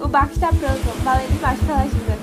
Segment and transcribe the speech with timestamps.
[0.00, 1.04] o barco está pronto.
[1.04, 2.18] Valeu demais pela ajuda.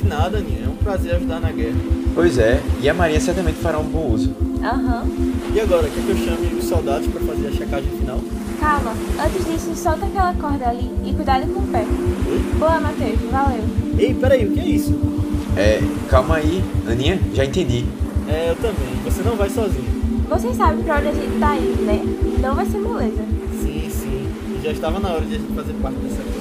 [0.00, 0.64] De nada, Aninha.
[0.66, 1.78] É um prazer ajudar na guerra.
[2.14, 4.34] Pois é, e a Maria certamente fará um bom uso.
[4.62, 5.04] Aham.
[5.54, 8.20] E agora, quer que eu chame os soldados para fazer a checagem final?
[8.58, 8.92] Calma,
[9.24, 11.84] antes disso, solta aquela corda ali e cuidado com o pé.
[12.28, 12.38] Oi?
[12.58, 13.62] Boa, Matheus, valeu.
[13.96, 14.98] Ei, peraí, o que é isso?
[15.56, 17.84] É, calma aí, Aninha, já entendi.
[18.28, 18.94] É, eu também.
[19.04, 19.86] Você não vai sozinho.
[20.28, 22.02] Vocês sabem pra onde a gente tá indo, né?
[22.42, 23.22] Não vai ser moleza.
[23.62, 24.28] Sim, sim.
[24.56, 26.37] E já estava na hora de a gente fazer parte dessa coisa.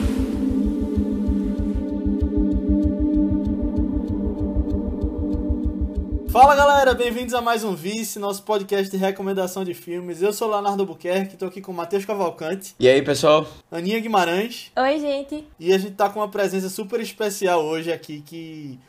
[6.40, 10.22] Fala galera, bem-vindos a mais um Vice, nosso podcast de recomendação de filmes.
[10.22, 13.48] Eu sou Leonardo Buquerque, tô aqui com o Matheus Cavalcante, E aí, pessoal?
[13.72, 15.48] Aninha Guimarães Oi, gente.
[15.59, 18.80] e a gente tá com uma presença super especial hoje aqui que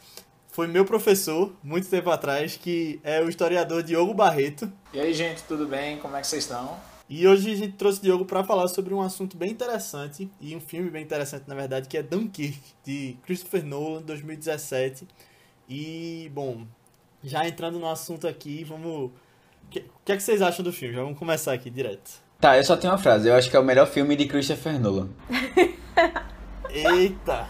[0.49, 4.71] foi meu professor muito tempo atrás, que é o historiador Diogo Barreto.
[4.93, 5.97] E aí, gente, tudo bem?
[6.01, 6.77] Como é que vocês estão?
[7.09, 10.55] E hoje a gente trouxe o Diogo para falar sobre um assunto bem interessante e
[10.55, 15.09] um filme bem interessante, na verdade, que é Dunkirk, de Christopher Nolan, 2017.
[15.67, 16.67] E, bom,
[17.23, 19.11] já entrando no assunto aqui, vamos.
[19.11, 19.13] O
[19.71, 20.95] que, é que vocês acham do filme?
[20.95, 22.11] Já vamos começar aqui direto.
[22.41, 23.29] Tá, eu só tenho uma frase.
[23.29, 25.09] Eu acho que é o melhor filme de Christopher Nolan.
[26.71, 27.47] Eita!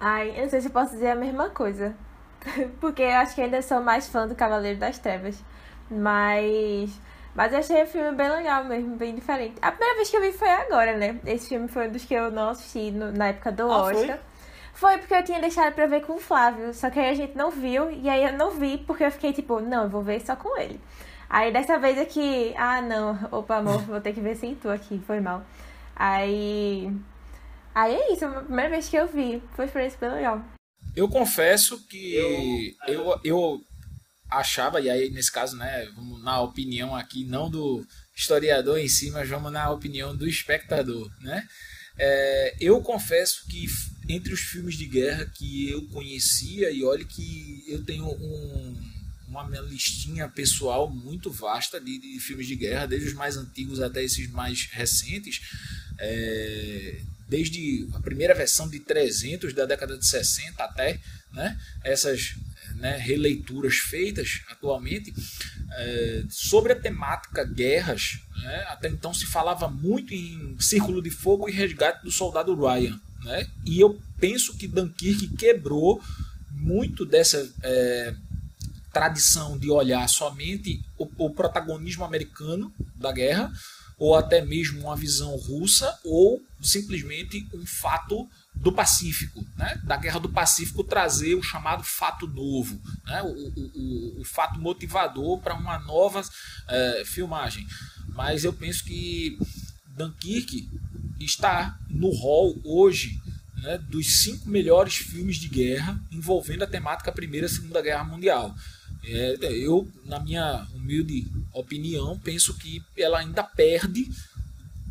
[0.00, 1.94] Ai, eu não sei se eu posso dizer a mesma coisa.
[2.80, 5.42] Porque eu acho que ainda sou mais fã do Cavaleiro das Trevas.
[5.90, 6.90] Mas.
[7.34, 9.54] Mas eu achei o filme bem legal mesmo, bem diferente.
[9.62, 11.18] A primeira vez que eu vi foi agora, né?
[11.24, 13.82] Esse filme foi um dos que eu não assisti no- na época do Ah?
[13.84, 14.18] Oscar.
[14.18, 14.18] Foi
[14.80, 17.50] porque eu tinha deixado pra ver com o Flávio, só que aí a gente não
[17.50, 20.34] viu, e aí eu não vi porque eu fiquei tipo, não, eu vou ver só
[20.34, 20.80] com ele.
[21.28, 25.00] Aí dessa vez aqui, ah não, opa amor, vou ter que ver sem tu aqui,
[25.06, 25.44] foi mal.
[25.96, 26.90] Aí.
[27.74, 30.44] Aí é isso, a primeira vez que eu vi, foi uma experiência bem legal.
[30.94, 32.14] Eu confesso que
[32.86, 33.60] eu, eu
[34.30, 37.82] achava, e aí nesse caso, né, vamos na opinião aqui, não do
[38.14, 41.46] historiador em si, mas vamos na opinião do espectador, né?
[41.98, 43.66] É, eu confesso que
[44.08, 48.76] entre os filmes de guerra que eu conhecia, e olhe que eu tenho um,
[49.28, 53.80] uma minha listinha pessoal muito vasta de, de filmes de guerra, desde os mais antigos
[53.80, 55.40] até esses mais recentes,
[55.98, 61.00] é, desde a primeira versão de 300 da década de 60 até
[61.32, 62.34] né, essas
[62.82, 65.14] né, releituras feitas atualmente
[65.70, 68.18] é, sobre a temática guerras.
[68.36, 73.00] Né, até então se falava muito em Círculo de Fogo e Resgate do Soldado Ryan.
[73.22, 76.02] Né, e eu penso que Dunkirk quebrou
[76.50, 78.16] muito dessa é,
[78.92, 83.52] tradição de olhar somente o, o protagonismo americano da guerra,
[83.96, 89.80] ou até mesmo uma visão russa, ou simplesmente um fato do Pacífico, né?
[89.84, 93.22] da Guerra do Pacífico trazer o chamado fato novo, né?
[93.22, 96.22] o, o, o, o fato motivador para uma nova
[96.68, 97.66] eh, filmagem.
[98.08, 99.38] Mas eu penso que
[99.96, 100.68] Dunkirk
[101.18, 103.20] está no hall hoje
[103.56, 108.54] né, dos cinco melhores filmes de guerra envolvendo a temática Primeira e Segunda Guerra Mundial.
[109.04, 114.08] É, eu, na minha humilde opinião, penso que ela ainda perde,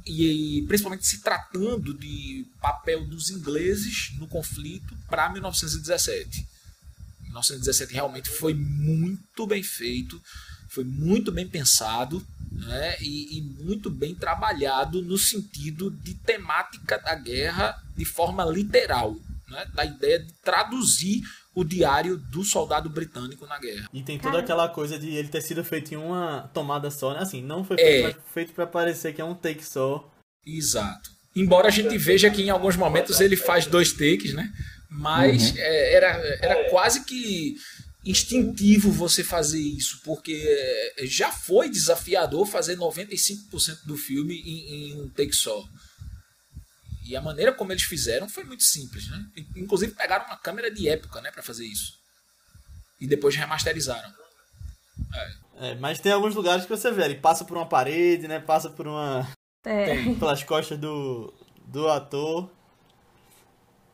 [0.05, 6.47] e principalmente se tratando de papel dos ingleses no conflito para 1917.
[7.21, 10.21] 1917 realmente foi muito bem feito,
[10.69, 17.15] foi muito bem pensado né, e, e muito bem trabalhado no sentido de temática da
[17.15, 19.15] guerra de forma literal,
[19.47, 21.21] né, da ideia de traduzir
[21.53, 23.89] o diário do soldado britânico na guerra.
[23.93, 27.19] E tem toda aquela coisa de ele ter sido feito em uma tomada só, né?
[27.19, 27.83] Assim, não foi É.
[27.83, 30.09] feito, mas feito pra parecer que é um take só.
[30.45, 31.09] Exato.
[31.35, 34.51] Embora a gente veja que em alguns momentos ele faz dois takes, né?
[34.89, 36.07] Mas é, era,
[36.41, 37.55] era quase que
[38.05, 40.33] instintivo você fazer isso, porque
[40.97, 45.63] é, já foi desafiador fazer 95% do filme em, em um take só.
[47.05, 49.23] E a maneira como eles fizeram foi muito simples, né?
[49.55, 51.93] Inclusive pegaram uma câmera de época, né, para fazer isso.
[52.99, 54.09] E depois remasterizaram.
[55.59, 58.39] É, mas tem alguns lugares que você vê, ele passa por uma parede, né?
[58.39, 59.27] Passa por uma.
[59.65, 60.13] É.
[60.15, 61.33] pelas costas do,
[61.67, 62.49] do ator.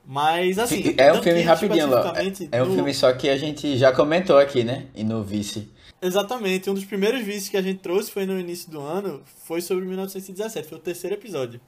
[0.05, 0.95] Mas assim.
[0.97, 3.91] É um filme Dunkirk rapidinho, especificamente, É um no- filme só que a gente já
[3.91, 4.87] comentou aqui, né?
[4.95, 5.69] E no Vice.
[6.01, 9.61] Exatamente, um dos primeiros vídeos que a gente trouxe foi no início do ano, foi
[9.61, 11.59] sobre 1917, foi o terceiro episódio.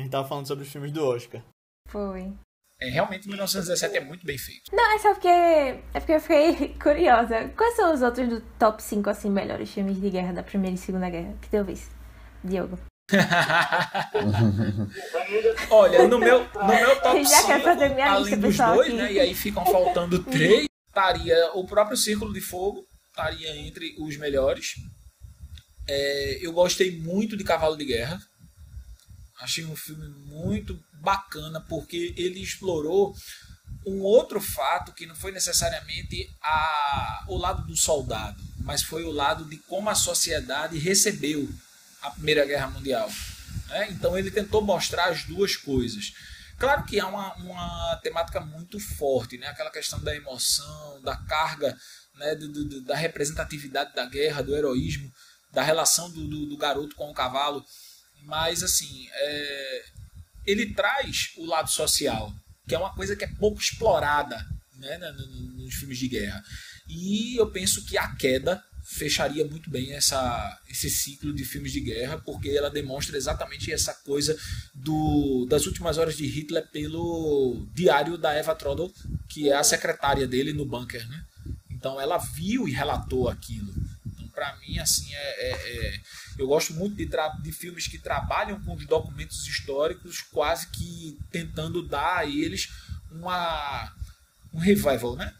[0.00, 1.42] A gente tava falando sobre os filmes do Oscar.
[1.86, 2.32] Foi.
[2.80, 4.74] É, realmente 1917 é muito bem feito.
[4.74, 5.28] Não, é só porque.
[5.28, 7.50] É porque eu fiquei curiosa.
[7.54, 10.78] Quais são os outros do top 5 assim, melhores filmes de guerra da Primeira e
[10.78, 11.36] Segunda Guerra?
[11.42, 11.90] Que tu visse?
[12.42, 12.78] Diogo.
[15.70, 18.74] Olha, no meu, no meu top Já quero 5, fazer minha além lista, dos pessoal,
[18.76, 18.96] dois, aqui.
[18.96, 24.16] né, e aí ficam faltando três, estaria o próprio Círculo de Fogo, estaria entre os
[24.16, 24.76] melhores.
[25.86, 28.18] É, eu gostei muito de Cavalo de Guerra.
[29.40, 33.14] Achei um filme muito bacana porque ele explorou
[33.86, 39.10] um outro fato que não foi necessariamente a, o lado do soldado, mas foi o
[39.10, 41.48] lado de como a sociedade recebeu
[42.02, 43.10] a Primeira Guerra Mundial.
[43.68, 43.88] Né?
[43.90, 46.12] Então ele tentou mostrar as duas coisas.
[46.58, 49.46] Claro que há uma, uma temática muito forte, né?
[49.46, 51.76] aquela questão da emoção, da carga,
[52.16, 52.34] né?
[52.34, 55.10] do, do, da representatividade da guerra, do heroísmo,
[55.52, 57.64] da relação do, do, do garoto com o cavalo.
[58.24, 59.84] Mas, assim, é...
[60.46, 62.32] ele traz o lado social,
[62.66, 64.36] que é uma coisa que é pouco explorada
[64.76, 64.98] né?
[65.56, 66.42] nos filmes de guerra.
[66.88, 71.80] E eu penso que a queda fecharia muito bem essa, esse ciclo de filmes de
[71.80, 74.36] guerra, porque ela demonstra exatamente essa coisa
[74.74, 78.92] do, das últimas horas de Hitler pelo diário da Eva Trodel,
[79.28, 81.06] que é a secretária dele no bunker.
[81.08, 81.24] Né?
[81.70, 83.72] Então ela viu e relatou aquilo.
[84.30, 86.00] Para mim, assim, é, é, é,
[86.38, 87.08] eu gosto muito de,
[87.42, 92.68] de filmes que trabalham com os documentos históricos, quase que tentando dar a eles
[93.10, 93.92] uma,
[94.52, 95.34] um revival, né?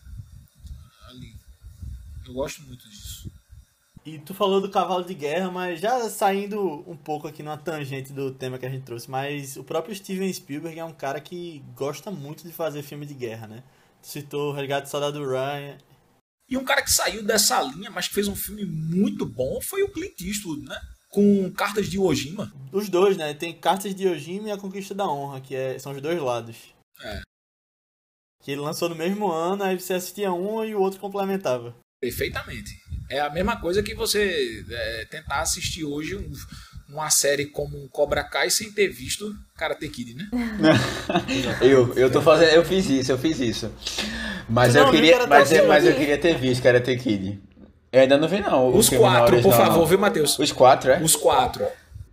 [1.09, 1.35] Ali.
[2.27, 3.31] Eu gosto muito disso.
[4.05, 8.13] E tu falou do cavalo de guerra, mas já saindo um pouco aqui numa tangente
[8.13, 11.63] do tema que a gente trouxe, mas o próprio Steven Spielberg é um cara que
[11.77, 13.63] gosta muito de fazer filme de guerra, né?
[14.01, 15.77] Tu citou o Resgate do Soldado Ryan.
[16.51, 19.83] E um cara que saiu dessa linha, mas que fez um filme muito bom, foi
[19.85, 20.77] o Clint Eastwood, né?
[21.09, 22.53] Com Cartas de Ojima.
[22.73, 23.33] Os dois, né?
[23.35, 26.57] Tem Cartas de Ojima e A Conquista da Honra, que é, são os dois lados.
[27.01, 27.21] É.
[28.43, 31.77] Que ele lançou no mesmo ano, aí você assistia um e o outro complementava.
[32.01, 32.73] Perfeitamente.
[33.09, 36.33] É a mesma coisa que você é, tentar assistir hoje um,
[36.89, 40.29] uma série como Cobra Kai sem ter visto Karate Kid, né?
[41.63, 43.73] eu, eu tô fazendo, eu fiz isso, eu fiz isso.
[44.51, 47.41] Mas eu queria, mas, eu, mas eu queria ter visto Karate Kid.
[47.93, 48.75] Eu ainda não vi não.
[48.75, 50.39] Os quatro, por favor, viu, Matheus?
[50.39, 51.01] Os quatro, é?
[51.01, 51.65] Os quatro.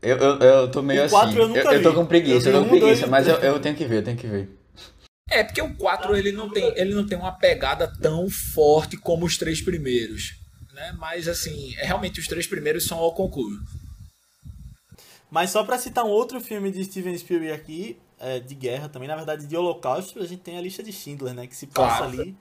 [0.02, 1.36] Eu, eu, eu tô meio o assim.
[1.36, 3.60] Eu, eu, eu, tô com preguiça, eu, tô com um, preguiça, dois, mas eu, eu
[3.60, 4.50] tenho que ver, eu tenho que ver.
[5.30, 9.26] É, porque o 4 ele não tem, ele não tem uma pegada tão forte como
[9.26, 10.36] os três primeiros,
[10.74, 10.96] né?
[10.98, 13.60] Mas assim, é, realmente os três primeiros são ao concurso.
[15.30, 19.08] Mas só para citar um outro filme de Steven Spielberg aqui, é, de guerra também,
[19.08, 21.98] na verdade de holocausto, a gente tem a lista de Schindler, né, que se passa
[21.98, 22.22] claro.
[22.22, 22.38] ali.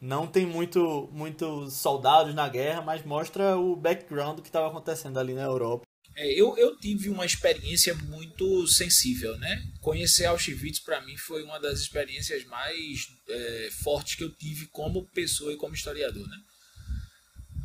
[0.00, 5.18] Não tem muito muitos soldados na guerra, mas mostra o background do que estava acontecendo
[5.18, 5.86] ali na Europa.
[6.16, 9.62] É, eu, eu tive uma experiência muito sensível, né?
[9.80, 15.06] Conhecer Auschwitz para mim foi uma das experiências mais é, fortes que eu tive como
[15.08, 16.36] pessoa e como historiador, né?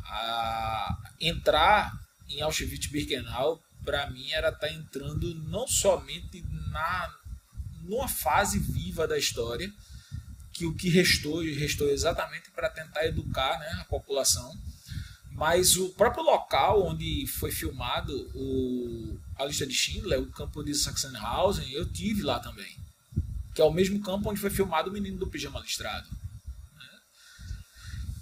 [0.04, 1.90] A, entrar
[2.28, 7.08] em Auschwitz-Birkenau para mim era estar tá entrando não somente na
[7.86, 9.72] numa fase viva da história,
[10.52, 14.52] que o que restou restou exatamente para tentar educar né, a população
[15.36, 20.74] mas o próprio local onde foi filmado o, a lista de Schindler, o campo de
[20.74, 22.74] Sachsenhausen, eu tive lá também.
[23.54, 26.08] Que é o mesmo campo onde foi filmado o Menino do Pijama Listrado.
[26.74, 26.88] Né?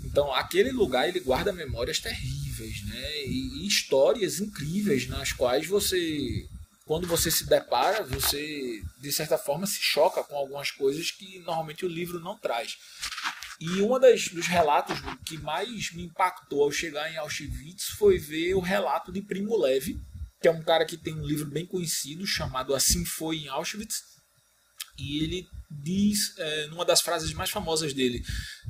[0.03, 3.27] Então, aquele lugar ele guarda memórias terríveis, né?
[3.27, 6.49] E, e, histórias incríveis nas quais você,
[6.85, 11.85] quando você se depara, você de certa forma se choca com algumas coisas que normalmente
[11.85, 12.77] o livro não traz.
[13.61, 18.61] E um dos relatos que mais me impactou ao chegar em Auschwitz foi ver o
[18.61, 19.97] relato de Primo Levi,
[20.43, 24.03] que é um cara que tem um livro bem conhecido chamado Assim Foi em Auschwitz.
[24.99, 28.23] E ele diz, é, numa das frases mais famosas dele,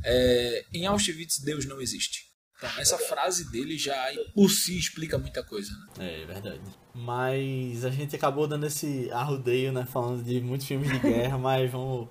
[0.04, 2.33] é, em Auschwitz Deus não existe.
[2.64, 3.94] Então, essa frase dele já
[4.34, 5.70] por si explica muita coisa.
[5.98, 6.22] Né?
[6.22, 6.60] É, verdade.
[6.94, 9.86] Mas a gente acabou dando esse arrudeio, né?
[9.90, 12.08] Falando de muitos filmes de guerra, mas vamos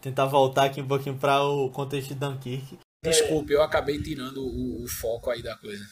[0.00, 2.78] tentar voltar aqui um pouquinho para o contexto de Dunkirk.
[3.02, 5.84] Desculpe, eu acabei tirando o, o foco aí da coisa.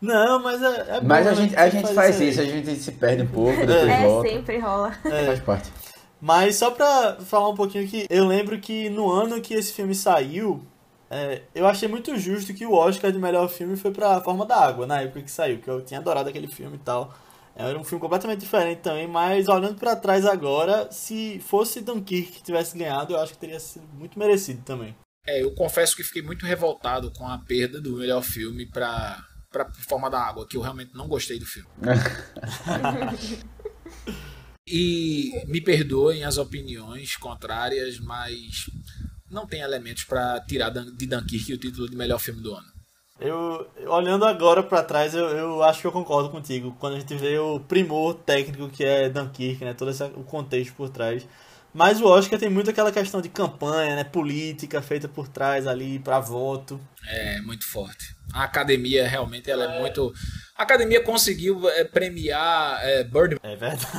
[0.00, 2.92] Não, mas é, é Mas a gente, a gente faz isso, isso, a gente se
[2.92, 4.28] perde um pouco, depois é, volta.
[4.28, 4.98] sempre rola.
[5.04, 5.26] É.
[5.26, 5.70] Faz parte.
[6.20, 9.94] Mas só pra falar um pouquinho que eu lembro que no ano que esse filme
[9.94, 10.64] saiu,
[11.10, 14.56] é, eu achei muito justo que o Oscar de melhor filme foi pra Forma da
[14.56, 17.12] Água, na época que saiu, que eu tinha adorado aquele filme e tal.
[17.56, 22.42] Era um filme completamente diferente também, mas olhando para trás agora, se fosse Dunkirk que
[22.42, 24.96] tivesse ganhado, eu acho que teria sido muito merecido também.
[25.26, 29.18] É, eu confesso que fiquei muito revoltado com a perda do melhor filme para
[29.50, 31.68] para Forma da Água, que eu realmente não gostei do filme.
[34.64, 38.70] e me perdoem as opiniões contrárias, mas
[39.30, 42.80] não tem elementos para tirar de Dunkirk o título de melhor filme do ano.
[43.20, 46.74] Eu, olhando agora para trás, eu, eu acho que eu concordo contigo.
[46.80, 49.74] Quando a gente vê o primor técnico que é Dunkirk, né?
[49.74, 51.26] Todo esse, o contexto por trás.
[51.72, 54.04] Mas o Oscar tem muito aquela questão de campanha, né?
[54.04, 56.80] Política feita por trás ali para voto.
[57.06, 58.16] É, muito forte.
[58.32, 60.12] A academia realmente ela é muito.
[60.56, 63.38] A academia conseguiu é, premiar é, Birdman.
[63.42, 63.90] É verdade.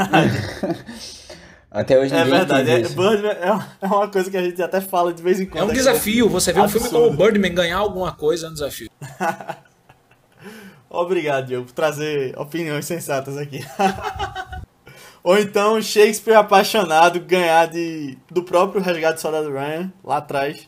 [1.71, 2.69] Até hoje É verdade.
[2.69, 3.47] É, Birdman é,
[3.81, 5.69] é uma coisa que a gente até fala de vez em quando.
[5.69, 6.27] É um desafio.
[6.27, 8.89] Você vê um filme como Birdman ganhar alguma coisa é um desafio.
[10.89, 13.65] Obrigado, Diogo, por trazer opiniões sensatas aqui.
[15.23, 20.67] Ou então Shakespeare apaixonado ganhar de, do próprio Resgate do Soldado Ryan lá atrás.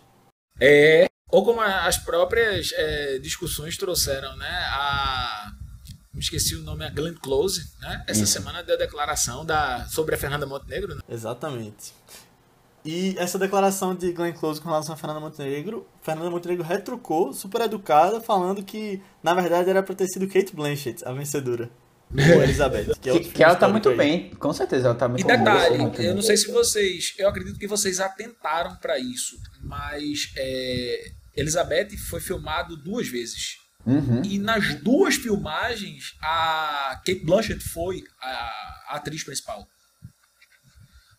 [0.62, 1.08] É.
[1.30, 4.66] Ou como as próprias é, discussões trouxeram, né?
[4.70, 5.52] A.
[6.24, 8.03] Esqueci o nome, a Glenn Close, né?
[8.08, 8.34] Essa Isso.
[8.34, 11.01] semana deu a declaração da, sobre a Fernanda Montenegro, né?
[11.10, 11.94] Exatamente.
[12.86, 17.62] E essa declaração de Glenn Close com relação a Fernanda Montenegro, Fernanda Montenegro retrucou, super
[17.62, 21.70] educada, falando que na verdade era pra ter sido Kate Blanchett a vencedora.
[22.36, 22.94] Ou Elizabeth.
[23.01, 23.98] Que, é que, que ela tá muito aí.
[23.98, 25.36] bem, com certeza ela tá muito bem.
[25.36, 30.32] E detalhe, eu não sei se vocês, eu acredito que vocês atentaram para isso, mas
[30.38, 33.62] é, Elizabeth foi filmado duas vezes.
[33.86, 34.22] Uhum.
[34.24, 39.68] E nas duas filmagens, a Kate Blanchett foi a, atriz principal.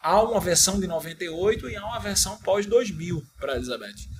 [0.00, 4.14] Há uma versão de 98 e há uma versão pós 2000 para Elizabeth.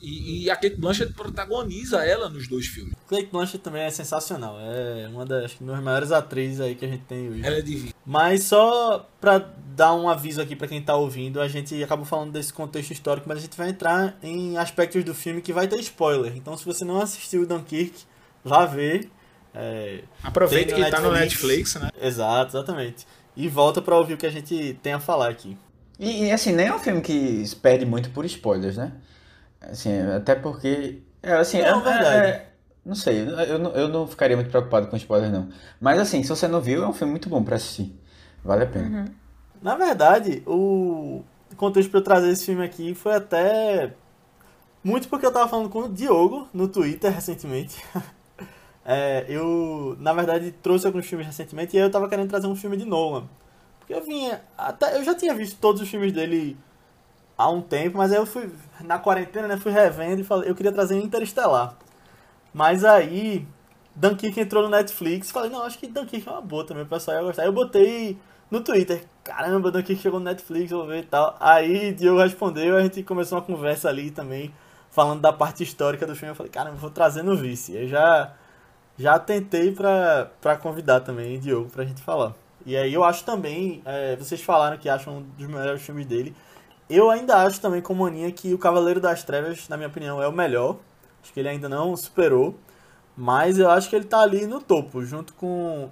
[0.00, 2.92] E, e, a Kate Blanchett protagoniza ela nos dois filmes.
[3.08, 4.58] Kate Blanchett também é sensacional.
[4.58, 7.46] É uma das maiores atrizes aí que a gente tem hoje.
[7.46, 7.94] Ela é divina.
[8.04, 9.38] Mas só pra
[9.74, 13.28] dar um aviso aqui para quem tá ouvindo, a gente acabou falando desse contexto histórico,
[13.28, 16.36] mas a gente vai entrar em aspectos do filme que vai ter spoiler.
[16.36, 18.04] Então se você não assistiu Dunkirk,
[18.44, 19.10] vá ver.
[19.54, 21.02] É, Aproveita que Netflix.
[21.02, 21.90] tá no Netflix, né?
[22.00, 23.06] Exato, exatamente.
[23.36, 25.56] E volta para ouvir o que a gente tem a falar aqui.
[25.98, 28.92] E, e assim, nem é um filme que perde muito por spoilers, né?
[29.60, 31.02] Assim, até porque.
[31.22, 32.26] É, assim, não, é, verdade.
[32.26, 32.46] É,
[32.84, 35.48] não sei, eu não, eu não ficaria muito preocupado com spoiler, não.
[35.80, 37.94] Mas assim, se você não viu, é um filme muito bom pra assistir.
[38.44, 39.00] Vale a pena.
[39.00, 39.04] Uhum.
[39.62, 41.22] Na verdade, o
[41.56, 43.94] contexto pra eu trazer esse filme aqui foi até.
[44.82, 47.80] Muito porque eu tava falando com o Diogo no Twitter recentemente.
[48.84, 52.76] é, eu, na verdade, trouxe alguns filmes recentemente e eu tava querendo trazer um filme
[52.76, 53.28] de Nolan.
[53.78, 54.42] Porque eu vinha.
[54.58, 56.56] Até, eu já tinha visto todos os filmes dele
[57.38, 58.50] há um tempo, mas aí eu fui
[58.80, 61.76] na quarentena, né, fui revendo e falei, eu queria trazer Interestelar.
[62.52, 63.46] Mas aí
[63.94, 67.16] Dunkirk entrou no Netflix, falei, não, acho que Dunkirk é uma boa também, o pessoal
[67.18, 67.44] ia gostar.
[67.44, 68.18] Eu botei
[68.52, 71.34] no Twitter, caramba, Dunkirk chegou no Netflix, vou ver e tal.
[71.40, 74.54] Aí Diogo respondeu, a gente começou uma conversa ali também,
[74.90, 76.32] falando da parte histórica do filme.
[76.32, 77.74] Eu falei, caramba, vou trazer no vice.
[77.74, 78.34] Eu já
[78.98, 82.34] já tentei pra, pra convidar também Diogo pra gente falar.
[82.66, 86.36] E aí eu acho também, é, vocês falaram que acham um dos melhores filmes dele.
[86.90, 90.28] Eu ainda acho também, como Aninha, que o Cavaleiro das Trevas, na minha opinião, é
[90.28, 90.76] o melhor.
[91.22, 92.54] Acho que ele ainda não superou.
[93.16, 95.88] Mas eu acho que ele tá ali no topo, junto com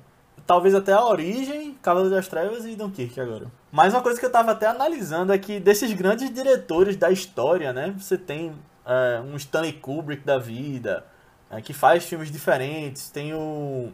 [0.50, 3.46] talvez até a origem, Cavaleiro das Trevas e Dunkirk agora.
[3.70, 7.72] Mas uma coisa que eu tava até analisando é que desses grandes diretores da história,
[7.72, 7.94] né?
[7.96, 8.52] Você tem
[8.84, 11.06] é, um Stanley Kubrick da vida,
[11.48, 13.92] é, que faz filmes diferentes, tem o,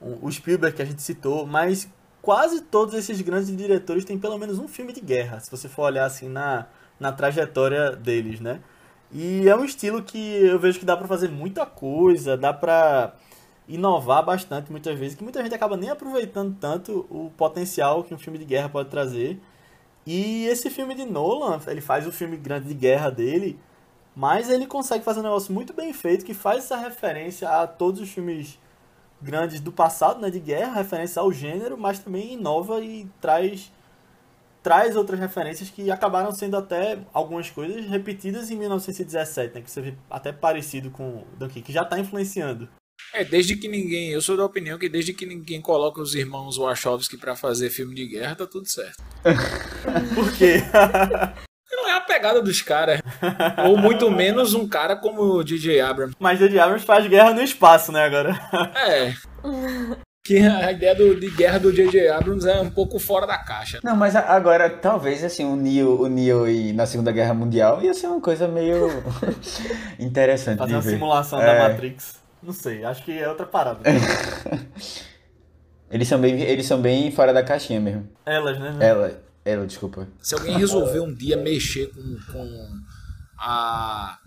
[0.00, 1.86] o Spielberg que a gente citou, mas
[2.22, 5.82] quase todos esses grandes diretores têm pelo menos um filme de guerra, se você for
[5.82, 6.64] olhar assim na,
[6.98, 8.62] na trajetória deles, né?
[9.12, 13.12] E é um estilo que eu vejo que dá para fazer muita coisa, dá para
[13.74, 18.18] inovar bastante muitas vezes, que muita gente acaba nem aproveitando tanto o potencial que um
[18.18, 19.40] filme de guerra pode trazer.
[20.06, 23.58] E esse filme de Nolan, ele faz o filme grande de guerra dele,
[24.14, 28.00] mas ele consegue fazer um negócio muito bem feito que faz essa referência a todos
[28.00, 28.58] os filmes
[29.20, 33.72] grandes do passado, né, de guerra, referência ao gênero, mas também inova e traz
[34.62, 39.80] traz outras referências que acabaram sendo até algumas coisas repetidas em 1917, né, que você
[39.80, 42.68] vê até parecido com Dunkirk, que já está influenciando.
[43.14, 46.56] É, desde que ninguém, eu sou da opinião que desde que ninguém coloca os irmãos
[46.56, 49.02] Wachowski para fazer filme de guerra, tá tudo certo.
[50.14, 50.62] Por quê?
[51.70, 53.00] não é a pegada dos caras.
[53.66, 56.16] Ou muito menos um cara como o DJ Abrams.
[56.18, 58.38] Mas DJ Abrams faz guerra no espaço, né, agora?
[58.74, 59.14] É.
[60.24, 62.08] Que a ideia do, de guerra do J.J.
[62.08, 63.80] Abrams é um pouco fora da caixa.
[63.82, 67.92] Não, mas agora, talvez, assim, o Neo, o Neo e na Segunda Guerra Mundial ia
[67.92, 68.88] ser uma coisa meio
[69.98, 70.90] interessante Fazer uma ver.
[70.90, 71.46] simulação é...
[71.46, 72.21] da Matrix.
[72.42, 73.80] Não sei, acho que é outra parada.
[75.90, 78.08] eles, são bem, eles são bem fora da caixinha mesmo.
[78.26, 78.76] Elas, né?
[78.80, 80.08] Ela, ela, desculpa.
[80.20, 82.80] Se alguém resolver um dia mexer com, com
[83.38, 84.18] a,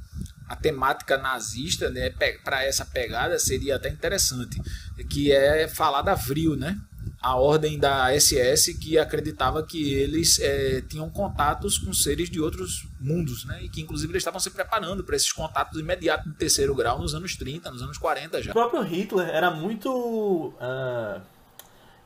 [0.47, 2.09] a temática nazista, né,
[2.43, 4.61] para essa pegada, seria até interessante.
[5.09, 6.79] Que é falar da Vril, né?
[7.25, 12.87] A ordem da SS que acreditava que eles é, tinham contatos com seres de outros
[12.99, 13.63] mundos, né?
[13.63, 17.15] E que inclusive eles estavam se preparando para esses contatos imediatos de terceiro grau nos
[17.15, 18.51] anos 30, nos anos 40 já.
[18.51, 19.89] O próprio Hitler era muito.
[19.89, 21.35] Uh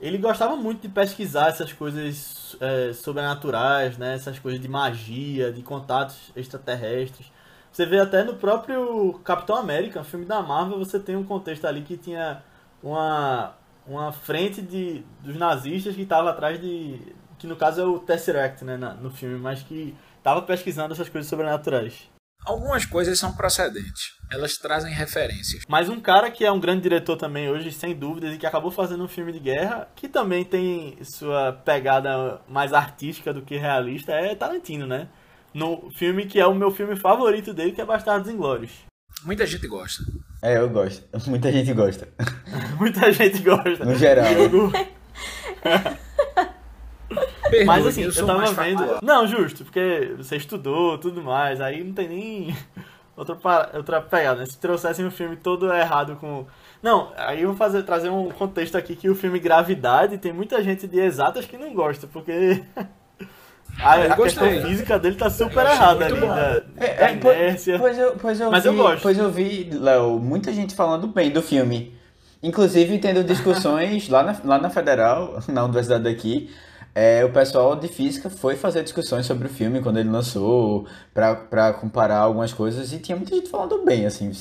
[0.02, 4.16] ele gostava muito de pesquisar essas coisas é, sobrenaturais, né?
[4.16, 7.30] Essas coisas de magia, de contatos extraterrestres.
[7.72, 11.82] Você vê até no próprio Capitão América, filme da Marvel, você tem um contexto ali
[11.82, 12.42] que tinha
[12.82, 13.54] uma,
[13.90, 17.02] uma frente de, dos nazistas que estava atrás de.
[17.38, 21.30] que no caso é o Tesseract, né, no filme, mas que estava pesquisando essas coisas
[21.30, 22.08] sobrenaturais.
[22.46, 25.64] Algumas coisas são procedentes, elas trazem referências.
[25.68, 28.72] Mas um cara que é um grande diretor também hoje, sem dúvidas, e que acabou
[28.72, 34.14] fazendo um filme de guerra, que também tem sua pegada mais artística do que realista,
[34.14, 35.10] é Tarantino, né?
[35.54, 38.72] No filme que é o meu filme favorito dele, que é Bastardos Inglórios.
[39.24, 40.04] Muita gente gosta.
[40.42, 41.04] É, eu gosto.
[41.30, 42.08] Muita gente gosta.
[42.80, 43.86] Muita gente gosta.
[43.86, 44.26] No geral.
[47.50, 49.00] Perdoe, Mas assim, eu, eu tava vendo.
[49.02, 52.56] Não, justo, porque você estudou tudo mais, aí não tem nem
[53.18, 53.38] outra,
[53.74, 54.46] outra pegada, né?
[54.46, 56.46] Se trouxessem um filme todo errado com.
[56.82, 60.62] Não, aí eu vou fazer, trazer um contexto aqui que o filme Gravidade tem muita
[60.64, 62.64] gente de exatas que não gosta, porque.
[63.78, 67.80] A, a questão física dele tá super errada ali, da, é, é, inércia.
[67.80, 69.02] Pois eu, pois eu Mas vi, eu gosto.
[69.02, 71.98] Pois eu vi, Léo, muita gente falando bem do filme.
[72.42, 76.50] Inclusive tendo discussões lá na, lá na Federal, na universidade daqui,
[76.94, 81.74] é, o pessoal de física foi fazer discussões sobre o filme quando ele lançou, para
[81.74, 84.32] comparar algumas coisas, e tinha muita gente falando bem, assim,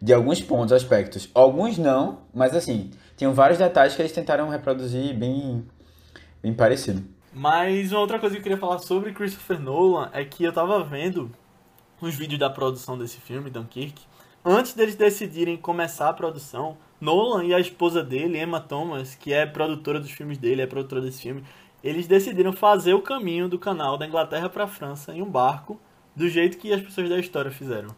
[0.00, 1.28] de alguns pontos, aspectos.
[1.34, 5.64] Alguns não, mas assim, tinham vários detalhes que eles tentaram reproduzir bem,
[6.42, 7.02] bem parecido.
[7.32, 10.82] Mas uma outra coisa que eu queria falar sobre Christopher Nolan é que eu tava
[10.82, 11.30] vendo
[12.00, 14.02] os vídeos da produção desse filme, Dunkirk.
[14.44, 19.46] Antes deles decidirem começar a produção, Nolan e a esposa dele, Emma Thomas, que é
[19.46, 21.44] produtora dos filmes dele, é produtora desse filme,
[21.84, 25.78] eles decidiram fazer o caminho do canal da Inglaterra para a França em um barco,
[26.16, 27.88] do jeito que as pessoas da história fizeram.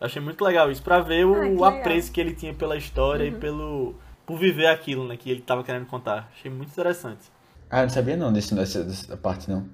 [0.00, 2.76] Eu achei muito legal isso, para ver o ah, que apreço que ele tinha pela
[2.76, 3.36] história uhum.
[3.36, 3.94] e pelo
[4.26, 6.30] por viver aquilo né, que ele estava querendo contar.
[6.32, 7.33] Achei muito interessante.
[7.74, 9.66] Ah, não sabia não desse, dessa, dessa parte não.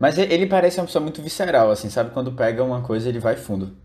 [0.00, 2.10] Mas ele parece uma pessoa muito visceral, assim, sabe?
[2.10, 3.76] Quando pega uma coisa, ele vai fundo.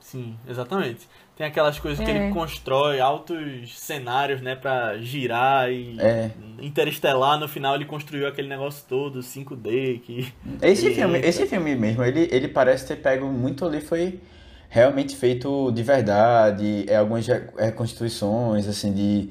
[0.00, 1.08] Sim, exatamente.
[1.36, 2.04] Tem aquelas coisas é.
[2.04, 2.30] que ele é.
[2.30, 6.32] constrói altos cenários, né, para girar e é.
[6.60, 12.02] interestelar, no final ele construiu aquele negócio todo, 5D que Esse filme, esse filme mesmo,
[12.02, 14.20] ele ele parece ter pego muito ali foi
[14.68, 17.24] realmente feito de verdade, é algumas
[17.56, 19.30] reconstruções assim de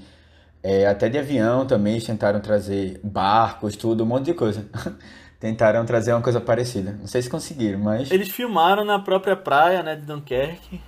[0.62, 4.68] é, até de avião também eles tentaram trazer barcos, tudo, um monte de coisa.
[5.40, 6.98] tentaram trazer uma coisa parecida.
[7.00, 10.82] Não sei se conseguiram, mas eles filmaram na própria praia, né, de Dunkerque.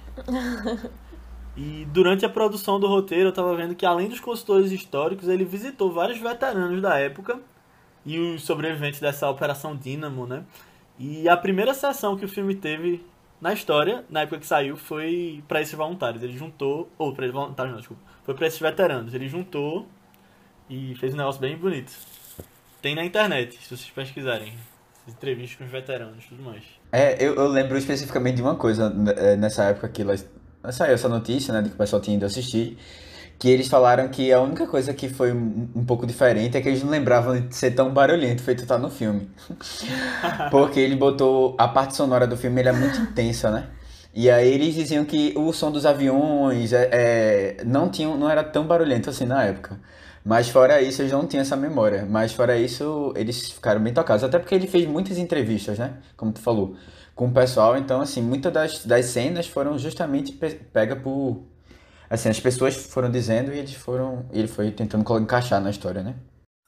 [1.56, 5.44] E durante a produção do roteiro, eu estava vendo que além dos consultores históricos, ele
[5.44, 7.40] visitou vários veteranos da época
[8.06, 10.44] e os sobreviventes dessa Operação Dínamo, né?
[10.98, 13.06] E a primeira sessão que o filme teve
[13.40, 16.24] na história, na época que saiu, foi para esses voluntários.
[16.24, 19.14] Ele juntou, ou para esses voluntários, não, desculpa, foi para esses veteranos.
[19.14, 19.88] Ele juntou
[20.70, 21.92] e fez um negócio bem bonito.
[22.82, 24.54] Tem na internet, se vocês pesquisarem.
[25.08, 26.64] Entrevistas com os veteranos e tudo mais.
[26.92, 30.04] É, eu, eu lembro especificamente de uma coisa né, é, nessa época que
[30.72, 32.78] saiu essa notícia, né, de que o pessoal tinha ido assistir,
[33.40, 36.70] que eles falaram que a única coisa que foi um, um pouco diferente é que
[36.70, 39.28] eles não lembravam de ser tão barulhento feito tá no filme.
[40.52, 43.68] Porque ele botou a parte sonora do filme, ele é muito intensa, né?
[44.14, 48.44] E aí eles diziam que o som dos aviões é, é, não, tinham, não era
[48.44, 49.80] tão barulhento assim na época.
[50.24, 52.06] Mas fora isso, eles não tinham essa memória.
[52.06, 54.24] Mas fora isso, eles ficaram bem tocados.
[54.24, 55.98] Até porque ele fez muitas entrevistas, né?
[56.16, 56.76] Como tu falou
[57.16, 57.78] com o pessoal.
[57.78, 61.46] Então, assim, muitas das, das cenas foram justamente pe pega por.
[62.10, 64.28] Assim, as pessoas foram dizendo e eles foram.
[64.34, 66.16] ele foi tentando encaixar na história, né?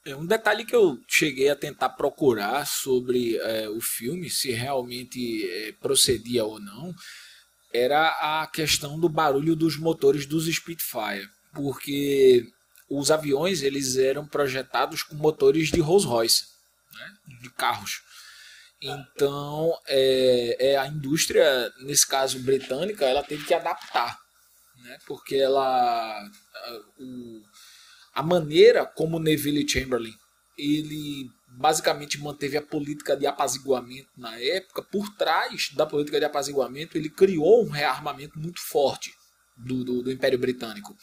[0.05, 5.49] É um detalhe que eu cheguei a tentar procurar sobre é, o filme, se realmente
[5.49, 6.93] é, procedia ou não,
[7.73, 12.45] era a questão do barulho dos motores dos Spitfire, porque
[12.89, 16.45] os aviões eles eram projetados com motores de Rolls Royce,
[16.93, 18.01] né, de carros.
[18.81, 24.19] Então, é, é, a indústria, nesse caso britânica, ela teve que adaptar,
[24.77, 24.97] né?
[25.07, 27.41] porque ela a, o,
[28.13, 30.13] a maneira como Neville Chamberlain
[30.57, 36.97] ele basicamente manteve a política de apaziguamento na época, por trás da política de apaziguamento,
[36.97, 39.13] ele criou um rearmamento muito forte
[39.57, 40.95] do, do, do Império Britânico,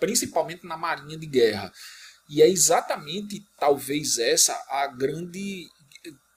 [0.00, 1.72] principalmente na marinha de guerra.
[2.28, 5.66] E é exatamente, talvez, essa a grande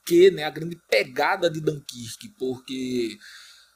[0.04, 3.16] que né, a grande pegada de Dunkirk, porque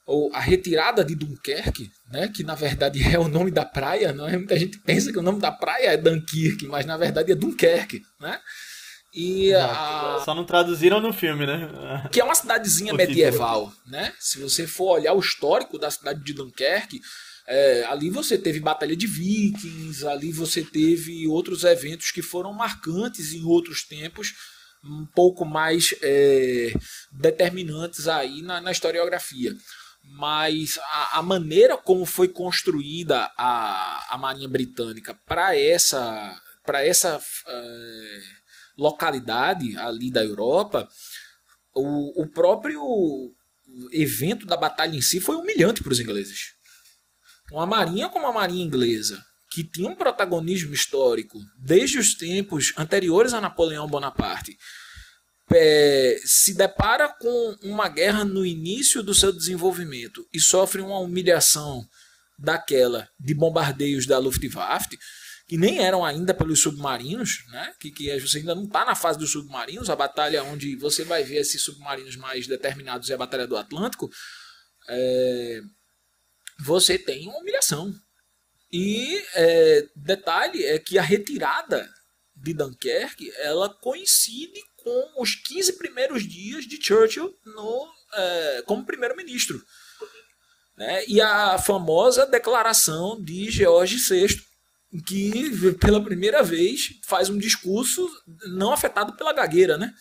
[0.04, 4.28] ou a retirada de Dunkerque, né, que na verdade é o nome da praia, não
[4.28, 4.36] é?
[4.36, 8.02] Muita gente pensa que o nome da praia é Dunkirk, mas na verdade é Dunkerque,
[8.20, 8.40] né?
[9.16, 10.20] E a...
[10.22, 12.06] Só não traduziram no filme, né?
[12.12, 14.12] Que é uma cidadezinha medieval, né?
[14.20, 17.00] Se você for olhar o histórico da cidade de Dunkerque,
[17.48, 23.32] É, ali você teve Batalha de Vikings, ali você teve outros eventos que foram marcantes
[23.32, 24.34] em outros tempos,
[24.84, 26.74] um pouco mais é,
[27.12, 29.54] determinantes aí na, na historiografia.
[30.02, 37.20] Mas a, a, maneira como foi construída a, a Marinha Britânica para essa, pra essa
[37.46, 38.18] é,
[38.76, 40.88] localidade ali da Europa,
[41.74, 42.80] o, o próprio
[43.92, 46.54] evento da batalha em si foi humilhante para os ingleses.
[47.52, 53.32] Uma marinha como a marinha inglesa, que tinha um protagonismo histórico desde os tempos anteriores
[53.32, 54.56] a Napoleão Bonaparte,
[55.54, 61.86] é, se depara com uma guerra no início do seu desenvolvimento e sofre uma humilhação
[62.38, 64.98] daquela de bombardeios da Luftwaffe,
[65.46, 67.72] que nem eram ainda pelos submarinos, né?
[67.78, 71.22] que, que você ainda não está na fase dos submarinos, a batalha onde você vai
[71.22, 74.10] ver esses submarinos mais determinados é a Batalha do Atlântico,
[74.88, 75.60] é,
[76.58, 77.92] você tem uma humilhação.
[78.72, 81.88] E é, detalhe é que a retirada
[82.34, 89.62] de Dunkerque ela coincide com os 15 primeiros dias de Churchill no, é, como primeiro-ministro.
[90.76, 91.04] Né?
[91.06, 94.26] E a famosa declaração de George VI,
[95.00, 98.08] que pela primeira vez faz um discurso
[98.48, 99.92] não afetado pela gagueira, né?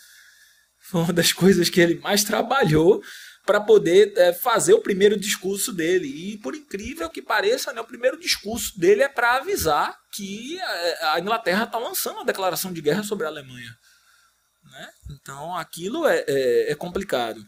[0.79, 3.01] Foi uma das coisas que ele mais trabalhou
[3.45, 6.07] para poder é, fazer o primeiro discurso dele.
[6.07, 11.05] E por incrível que pareça, né, o primeiro discurso dele é para avisar que é,
[11.07, 13.75] a Inglaterra está lançando uma declaração de guerra sobre a Alemanha.
[14.63, 14.89] Né?
[15.11, 17.43] Então aquilo é, é, é, complicado.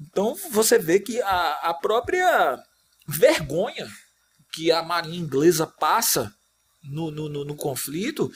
[0.00, 2.58] Então você vê que a, a própria
[3.06, 3.88] vergonha
[4.52, 6.32] que a marinha inglesa passa
[6.88, 8.30] no, no, no, no conflito,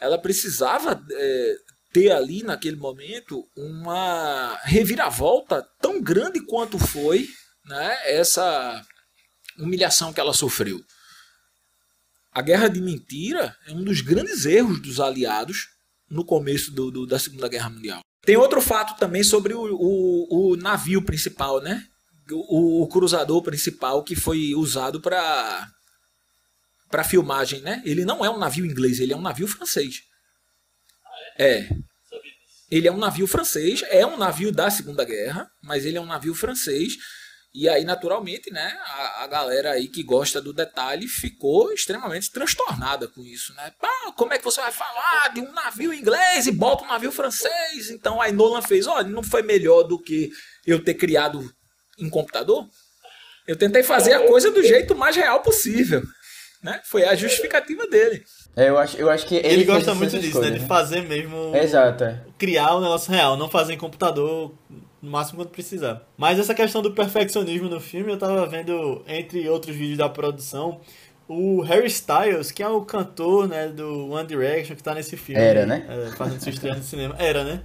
[0.00, 1.56] ela precisava é,
[1.92, 7.28] ter ali naquele momento uma reviravolta tão grande quanto foi
[7.64, 8.84] né, essa
[9.58, 10.80] humilhação que ela sofreu.
[12.32, 15.66] A guerra de mentira é um dos grandes erros dos aliados
[16.08, 18.00] no começo do, do, da Segunda Guerra Mundial.
[18.22, 21.84] Tem outro fato também sobre o, o, o navio principal, né?
[22.30, 25.66] O, o, cruzador principal que foi usado para
[26.90, 27.82] para filmagem, né?
[27.84, 30.02] Ele não é um navio inglês, ele é um navio francês.
[31.38, 31.68] É.
[32.70, 36.06] Ele é um navio francês, é um navio da Segunda Guerra, mas ele é um
[36.06, 36.94] navio francês.
[37.54, 43.08] E aí, naturalmente, né, a, a galera aí que gosta do detalhe ficou extremamente transtornada
[43.08, 43.72] com isso, né?
[43.80, 47.10] Pá, como é que você vai falar de um navio inglês e bota um navio
[47.10, 47.90] francês?
[47.90, 50.30] Então aí Nolan fez, olha, não foi melhor do que
[50.66, 51.50] eu ter criado
[51.98, 52.68] em computador?
[53.46, 56.02] Eu tentei fazer a coisa do jeito mais real possível.
[56.62, 56.80] Né?
[56.84, 58.24] Foi a justificativa dele.
[58.56, 60.58] É, eu, acho, eu acho que ele, ele gosta muito disso, coisas, né?
[60.58, 61.54] De fazer mesmo.
[61.54, 62.04] Exato.
[62.04, 62.20] É.
[62.36, 64.52] Criar o um negócio real, não fazer em computador
[65.00, 66.02] no máximo quando precisar.
[66.16, 70.80] Mas essa questão do perfeccionismo no filme, eu tava vendo, entre outros vídeos da produção,
[71.28, 75.40] o Harry Styles, que é o cantor né, do One Direction, que tá nesse filme.
[75.40, 75.86] Era, né?
[75.88, 77.14] É, fazendo sua estreia no cinema.
[77.18, 77.62] Era, né?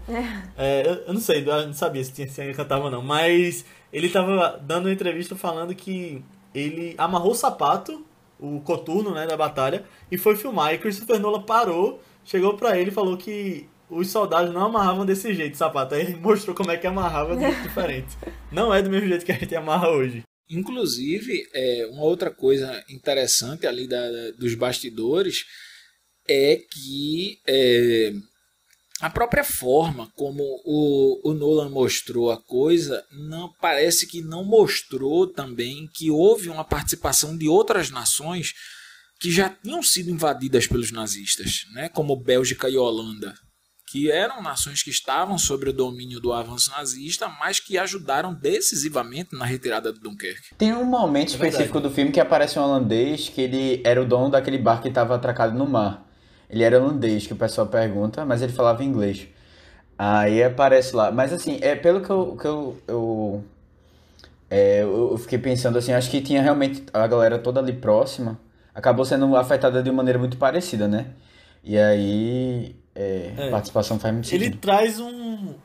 [0.58, 3.02] É, eu, eu, não sei, eu não sabia se, tinha, se ainda cantava ou não.
[3.02, 8.06] Mas ele tava dando uma entrevista falando que ele amarrou o sapato
[8.44, 10.74] o coturno né, da batalha e foi filmar.
[10.74, 15.34] E Christopher Nolan parou, chegou para ele e falou que os soldados não amarravam desse
[15.34, 15.96] jeito sapato.
[15.96, 18.18] Aí ele mostrou como é que amarrava de jeito diferente.
[18.52, 20.24] Não é do mesmo jeito que a gente amarra hoje.
[20.50, 25.46] Inclusive, é, uma outra coisa interessante ali da, dos bastidores
[26.28, 28.14] é que é,
[29.04, 35.28] a própria forma como o, o Nolan mostrou a coisa não parece que não mostrou
[35.28, 38.54] também que houve uma participação de outras nações
[39.20, 43.34] que já tinham sido invadidas pelos nazistas, né, como Bélgica e Holanda,
[43.92, 49.36] que eram nações que estavam sob o domínio do avanço nazista, mas que ajudaram decisivamente
[49.36, 50.56] na retirada do Dunkerque.
[50.58, 54.08] Tem um momento é específico do filme que aparece um holandês que ele era o
[54.08, 56.12] dono daquele barco que estava atracado no mar.
[56.54, 59.28] Ele era holandês, que o pessoal pergunta, mas ele falava inglês.
[59.98, 61.12] Aí aparece lá.
[61.12, 62.38] Mas assim, é pelo que eu.
[62.39, 63.44] Que eu, eu,
[64.52, 68.39] é, eu fiquei pensando assim, acho que tinha realmente a galera toda ali próxima.
[68.74, 71.08] Acabou sendo afetada de uma maneira muito parecida, né?
[71.63, 72.76] E aí.
[72.94, 73.50] É, é.
[73.50, 74.44] participação faz muito sentido.
[74.44, 75.56] Ele traz um.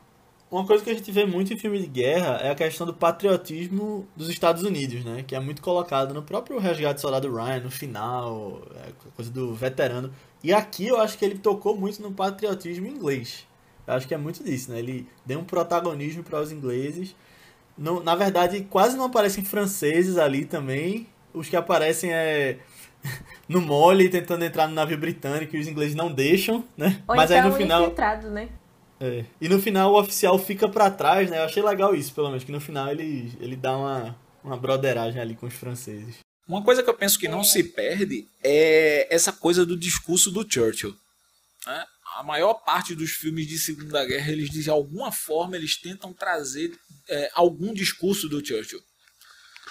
[0.49, 2.93] Uma coisa que a gente vê muito em filme de guerra é a questão do
[2.95, 5.23] patriotismo dos Estados Unidos, né?
[5.27, 9.53] Que é muito colocado no próprio Resgate do Soldado Ryan, no final, é coisa do
[9.53, 10.11] veterano.
[10.43, 13.45] E aqui eu acho que ele tocou muito no patriotismo inglês.
[13.85, 14.79] Eu acho que é muito disso, né?
[14.79, 17.15] Ele deu um protagonismo para os ingleses.
[17.77, 21.07] Não, na verdade, quase não aparecem franceses ali também.
[21.33, 22.59] Os que aparecem é
[23.47, 27.01] no mole tentando entrar no navio britânico e os ingleses não deixam, né?
[27.07, 28.49] Ou Mas então aí no final infiltrado, né?
[28.99, 29.25] É.
[29.39, 31.39] E no final o oficial fica para trás, né?
[31.39, 35.21] Eu achei legal isso, pelo menos que no final ele ele dá uma uma broderagem
[35.21, 36.19] ali com os franceses.
[36.49, 40.51] Uma coisa que eu penso que não se perde é essa coisa do discurso do
[40.51, 40.97] Churchill.
[41.67, 41.85] Né?
[42.17, 46.75] A maior parte dos filmes de Segunda Guerra, eles de alguma forma eles tentam trazer
[47.07, 48.81] é, algum discurso do Churchill.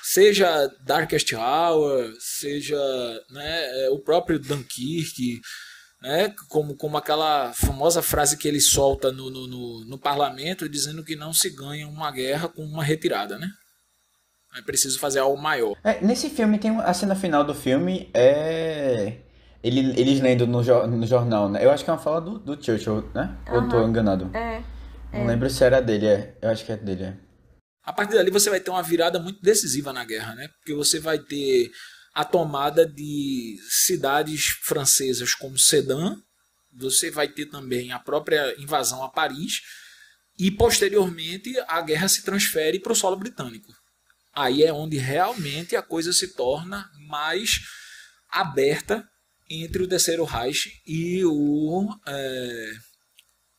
[0.05, 2.79] Seja Darkest Hour, seja
[3.29, 5.41] né, é, o próprio Dunkirk,
[6.01, 11.03] né, como, como aquela famosa frase que ele solta no, no, no, no parlamento dizendo
[11.03, 13.51] que não se ganha uma guerra com uma retirada, né?
[14.57, 15.77] É preciso fazer algo maior.
[15.85, 19.19] É, nesse filme tem a cena final do filme é
[19.63, 21.65] ele, eles lendo no, no jornal, né?
[21.65, 23.37] Eu acho que é uma fala do, do Churchill, né?
[23.49, 23.55] Uhum.
[23.55, 24.31] Ou eu tô enganado?
[24.37, 24.63] É.
[25.13, 25.27] Não é.
[25.27, 26.39] lembro se era dele, é.
[26.41, 27.17] Eu acho que é dele, é.
[27.83, 30.49] A partir dali você vai ter uma virada muito decisiva na guerra, né?
[30.59, 31.71] Porque você vai ter
[32.15, 36.17] a tomada de cidades francesas como Sedan,
[36.77, 39.61] você vai ter também a própria invasão a Paris,
[40.39, 43.73] e posteriormente a guerra se transfere para o solo britânico.
[44.39, 47.59] Aí é onde realmente a coisa se torna mais
[48.31, 49.05] aberta
[49.51, 52.71] entre o terceiro Reich e o, é,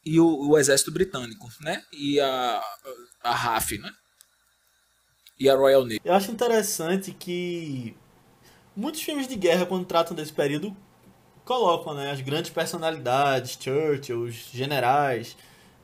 [0.06, 1.84] e o, o, exército britânico, né?
[1.92, 2.64] E a,
[3.22, 3.92] a RAF, né?
[5.38, 6.00] E a Royal Navy.
[6.06, 7.94] Eu acho interessante que
[8.74, 10.74] muitos filmes de guerra, quando tratam desse período,
[11.44, 15.36] colocam né, as grandes personalidades, Churchill, os generais,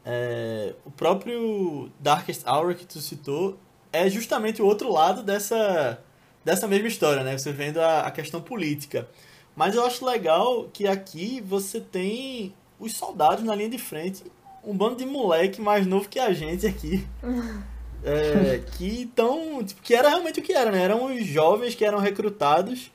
[0.05, 3.59] é, o próprio Darkest Hour que tu citou,
[4.01, 5.99] é justamente o outro lado dessa,
[6.43, 7.37] dessa mesma história, né?
[7.37, 9.07] Você vendo a, a questão política.
[9.55, 14.23] Mas eu acho legal que aqui você tem os soldados na linha de frente,
[14.63, 17.07] um bando de moleque mais novo que a gente aqui.
[18.03, 20.81] é, que então, tipo, que era realmente o que era, né?
[20.81, 22.91] Eram os jovens que eram recrutados.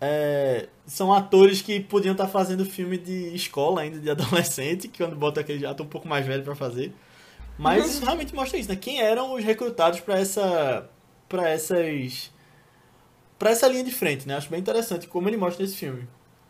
[0.00, 5.16] É, são atores que podiam estar fazendo filme de escola ainda, de adolescente, que quando
[5.16, 6.92] bota aquele ator um pouco mais velho para fazer.
[7.58, 7.90] Mas uhum.
[7.90, 8.76] isso realmente mostra isso, né?
[8.76, 10.88] Quem eram os recrutados para essa
[11.28, 12.32] para essas
[13.38, 14.36] para essa linha de frente, né?
[14.36, 16.08] Acho bem interessante como ele mostra nesse filme.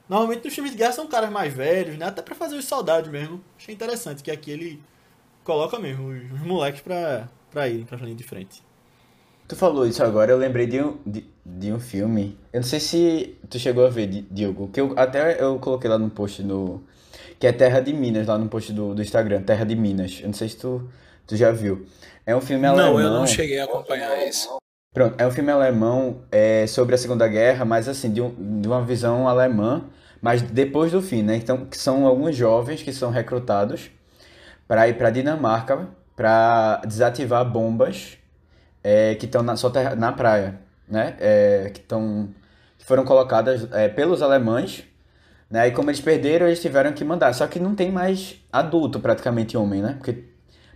[0.08, 2.06] Normalmente nos filmes de guerra são caras mais velhos, né?
[2.06, 3.42] Até para fazer os soldados mesmo.
[3.58, 4.82] Achei interessante que aqui ele
[5.42, 8.62] coloca mesmo os, os moleques para para irem para a linha de frente.
[9.46, 12.38] Tu falou isso agora, eu lembrei de um, de, de, um filme.
[12.52, 15.98] Eu não sei se tu chegou a ver, Diogo, que eu até eu coloquei lá
[15.98, 16.82] no post no
[17.38, 20.18] que é Terra de Minas, lá no post do, do Instagram, Terra de Minas.
[20.20, 20.88] Eu não sei se tu,
[21.26, 21.86] tu já viu.
[22.26, 22.94] É um filme alemão.
[22.94, 24.56] Não, eu não cheguei a acompanhar isso.
[24.92, 28.66] Pronto, é um filme alemão é, sobre a Segunda Guerra, mas assim, de, um, de
[28.66, 29.84] uma visão alemã,
[30.20, 31.36] mas depois do fim, né?
[31.36, 33.90] Então, que são alguns jovens que são recrutados
[34.66, 38.18] para ir para Dinamarca para desativar bombas
[38.82, 41.16] é, que estão na, só na praia, né?
[41.20, 42.30] É, que estão
[42.76, 44.84] que foram colocadas é, pelos alemães
[45.50, 45.68] né?
[45.68, 47.32] E como eles perderam, eles tiveram que mandar.
[47.32, 49.94] Só que não tem mais adulto, praticamente homem, né?
[49.98, 50.24] Porque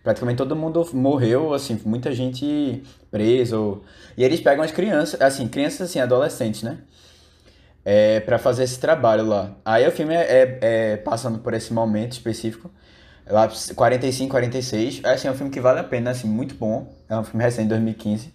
[0.03, 3.83] praticamente todo mundo morreu, assim, muita gente preso.
[4.17, 6.79] E eles pegam as crianças, assim, crianças assim, adolescentes, né?
[7.85, 9.57] É, para fazer esse trabalho lá.
[9.65, 12.71] Aí o filme é, é, é, passando por esse momento específico,
[13.29, 15.05] lá 45, 46.
[15.05, 16.93] Assim, é um filme que vale a pena, assim, muito bom.
[17.09, 18.33] É um filme recente, 2015.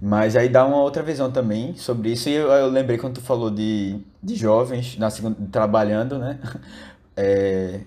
[0.00, 2.28] Mas aí dá uma outra visão também sobre isso.
[2.28, 6.40] E eu, eu lembrei quando tu falou de, de jovens na segunda, trabalhando, né?
[7.22, 7.80] É,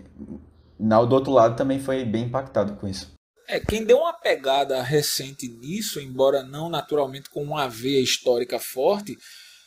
[0.80, 3.12] na, do outro lado também foi bem impactado com isso.
[3.48, 9.18] É, quem deu uma pegada recente nisso, embora não naturalmente com uma veia histórica forte,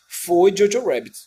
[0.08, 1.18] foi Jojo Rabbit.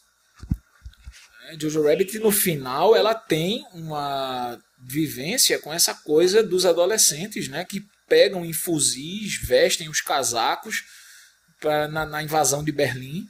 [1.49, 7.65] É, Jojo Rabbit, no final, ela tem uma vivência com essa coisa dos adolescentes, né?
[7.65, 10.83] Que pegam em fuzis, vestem os casacos
[11.59, 13.27] pra, na, na invasão de Berlim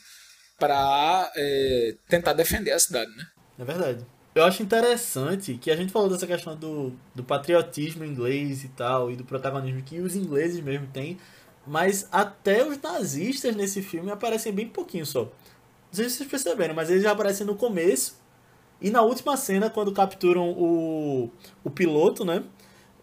[0.57, 3.25] para é, tentar defender a cidade, né?
[3.57, 4.05] É verdade.
[4.35, 9.11] Eu acho interessante que a gente falou dessa questão do, do patriotismo inglês e tal,
[9.11, 11.17] e do protagonismo que os ingleses mesmo têm,
[11.65, 15.23] mas até os nazistas nesse filme aparecem bem pouquinho só.
[15.23, 15.31] Não
[15.93, 18.19] sei se vocês perceberam, mas eles já aparecem no começo
[18.81, 21.29] e na última cena, quando capturam o,
[21.63, 22.43] o piloto, né?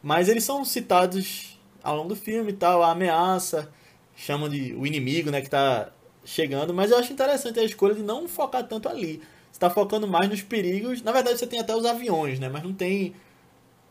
[0.02, 3.70] Mas eles são citados ao longo do filme e tal, a ameaça
[4.16, 5.92] chamam de o inimigo, né, que está
[6.24, 9.18] chegando, mas eu acho interessante a escolha de não focar tanto ali.
[9.52, 11.02] Você está focando mais nos perigos.
[11.02, 13.14] Na verdade, você tem até os aviões, né, mas não tem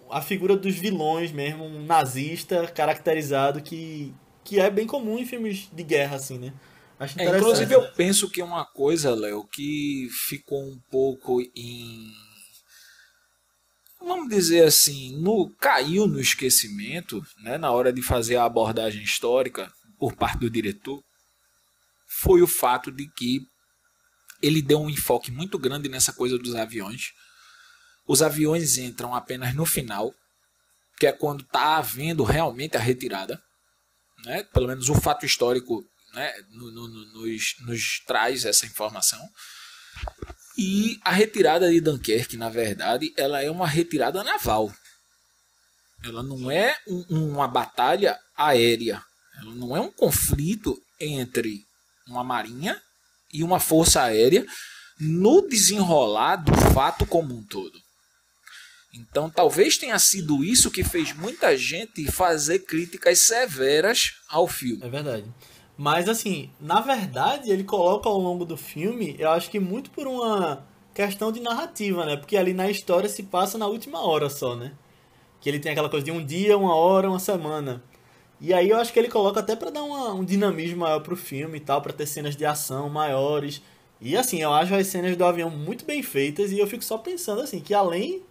[0.10, 5.70] a figura dos vilões mesmo, um nazista caracterizado que, que é bem comum em filmes
[5.72, 6.54] de guerra, assim, né?
[7.00, 12.14] Acho é, inclusive, eu penso que uma coisa, Léo, que ficou um pouco em.
[14.00, 19.70] Vamos dizer assim, no caiu no esquecimento, né, na hora de fazer a abordagem histórica,
[19.98, 21.04] por parte do diretor
[22.08, 23.42] foi o fato de que
[24.42, 27.12] ele deu um enfoque muito grande nessa coisa dos aviões.
[28.08, 30.14] Os aviões entram apenas no final,
[31.00, 33.42] que é quando está havendo realmente a retirada.
[34.24, 34.44] Né?
[34.54, 39.20] Pelo menos o fato histórico né, no, no, nos, nos traz essa informação.
[40.58, 44.74] E a retirada de Dunkerque, na verdade, ela é uma retirada naval.
[46.04, 49.04] Ela não é um, uma batalha aérea.
[49.44, 51.64] Não é um conflito entre
[52.08, 52.80] uma marinha
[53.34, 54.46] e uma força aérea
[55.00, 57.78] no desenrolar do fato como um todo.
[58.94, 64.82] Então, talvez tenha sido isso que fez muita gente fazer críticas severas ao filme.
[64.84, 65.26] É verdade.
[65.78, 70.08] Mas, assim, na verdade, ele coloca ao longo do filme, eu acho que muito por
[70.08, 72.16] uma questão de narrativa, né?
[72.16, 74.72] Porque ali na história se passa na última hora só, né?
[75.42, 77.84] Que ele tem aquela coisa de um dia, uma hora, uma semana.
[78.40, 81.16] E aí eu acho que ele coloca até para dar uma, um dinamismo maior pro
[81.16, 83.62] filme e tal, para ter cenas de ação maiores.
[84.02, 86.98] E assim, eu acho as cenas do avião muito bem feitas e eu fico só
[86.98, 88.22] pensando assim, que além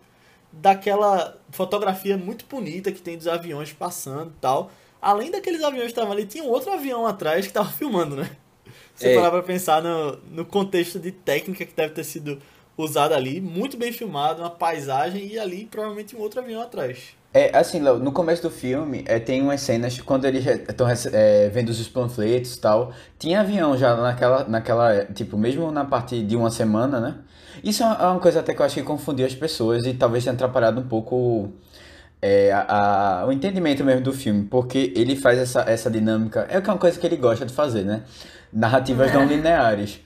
[0.52, 5.92] daquela fotografia muito bonita que tem dos aviões passando e tal, além daqueles aviões que
[5.92, 8.30] estavam ali, tinha um outro avião atrás que estava filmando, né?
[8.94, 9.14] Você é.
[9.14, 12.40] parar pra pensar no, no contexto de técnica que deve ter sido
[12.76, 17.14] usada ali, muito bem filmado, uma paisagem e ali provavelmente um outro avião atrás.
[17.32, 21.48] É, assim, Léo, no começo do filme, é, tem umas cenas quando eles estão é,
[21.48, 22.92] vendo os panfletos e tal.
[23.18, 27.16] Tinha avião já naquela, naquela, tipo, mesmo na parte de uma semana, né?
[27.62, 30.34] Isso é uma coisa até que eu acho que confundiu as pessoas e talvez tenha
[30.34, 31.52] atrapalhado um pouco
[32.22, 36.56] é, a, a, o entendimento mesmo do filme, porque ele faz essa, essa dinâmica, é,
[36.56, 38.02] é uma coisa que ele gosta de fazer, né?
[38.52, 40.00] Narrativas não lineares.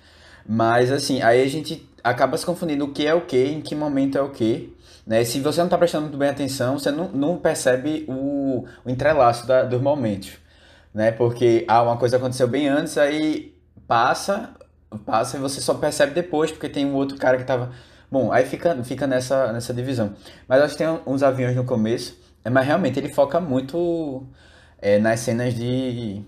[0.48, 3.74] Mas, assim, aí a gente acaba se confundindo o que é o que, em que
[3.74, 4.76] momento é o que.
[5.06, 5.24] Né?
[5.24, 9.46] Se você não está prestando muito bem atenção, você não, não percebe o, o entrelaço
[9.46, 10.32] da, dos momentos.
[10.92, 11.12] Né?
[11.12, 13.54] Porque ah, uma coisa aconteceu bem antes, aí
[13.86, 14.50] passa,
[15.06, 17.70] passa e você só percebe depois, porque tem um outro cara que estava.
[18.10, 20.14] Bom, aí fica, fica nessa, nessa divisão.
[20.46, 24.26] Mas acho que tem uns aviões no começo, é, mas realmente ele foca muito
[24.80, 26.22] é, nas cenas de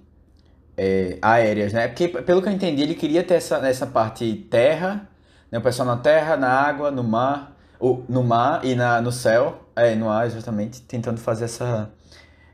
[0.76, 1.88] é, aéreas, né?
[1.88, 5.09] Porque, pelo que eu entendi, ele queria ter essa, essa parte terra,
[5.50, 5.58] né?
[5.58, 9.60] o pessoal na terra, na água, no mar, ou, no mar e na, no céu,
[9.74, 11.90] é, no ar, exatamente, tentando fazer essa,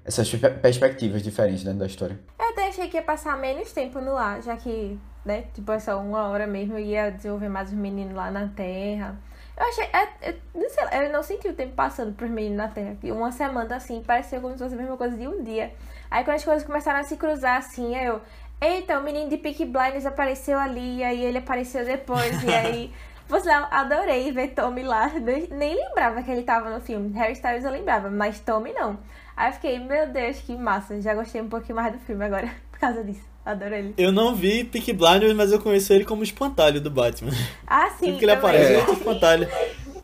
[0.04, 0.30] essas
[0.62, 2.18] perspectivas diferentes dentro da história.
[2.38, 5.44] Eu até achei que ia passar menos tempo no ar, já que né?
[5.52, 9.18] Tipo, é só uma hora mesmo, eu ia desenvolver mais os meninos lá na Terra.
[9.56, 9.84] Eu achei.
[9.86, 12.96] É, é, não sei, eu não senti o tempo passando pros meninos na Terra.
[13.04, 15.74] Uma semana assim, parecia como se fosse a mesma coisa de um dia.
[16.08, 18.20] Aí quando as coisas começaram a se cruzar assim, eu.
[18.60, 22.90] Eita, o menino de Peak Blinders apareceu ali, aí ele apareceu depois, e aí.
[23.28, 25.10] Você adorei ver Tommy lá.
[25.50, 27.12] Nem lembrava que ele tava no filme.
[27.18, 28.98] Harry Styles eu lembrava, mas Tommy não.
[29.36, 31.00] Aí eu fiquei, meu Deus, que massa.
[31.02, 33.24] Já gostei um pouquinho mais do filme agora, por causa disso.
[33.44, 33.94] Adoro ele.
[33.98, 37.32] Eu não vi Peak Blinders, mas eu conheço ele como espantalho do Batman.
[37.66, 38.06] Ah, sim.
[38.06, 39.48] Sempre que ele aparece, é espantalho.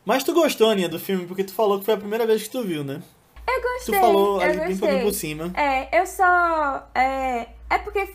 [0.05, 2.51] Mas tu gostou, Aninha, do filme, porque tu falou que foi a primeira vez que
[2.51, 3.01] tu viu, né?
[3.49, 3.95] Eu gostei.
[3.95, 5.53] Tu falou eu ali bem por cima.
[5.55, 6.89] É, eu só.
[6.95, 8.09] É, é porque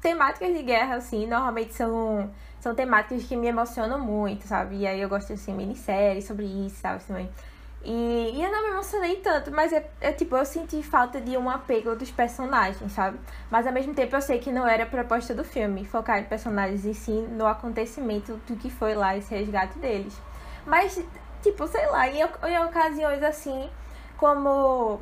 [0.00, 2.30] temáticas de guerra, assim, normalmente são,
[2.60, 4.76] são temáticas que me emocionam muito, sabe?
[4.76, 7.02] E aí eu gosto de assim, minisséries sobre isso, sabe?
[7.04, 7.30] Também.
[7.84, 11.36] E, e eu não me emocionei tanto, mas é, é, tipo, eu senti falta de
[11.36, 13.18] um apego dos personagens, sabe?
[13.50, 16.24] Mas ao mesmo tempo eu sei que não era a proposta do filme, focar em
[16.24, 20.20] personagens e sim no acontecimento do que foi lá esse resgate deles.
[20.66, 21.02] Mas,
[21.40, 23.70] tipo, sei lá, em, em ocasiões assim,
[24.16, 25.00] como.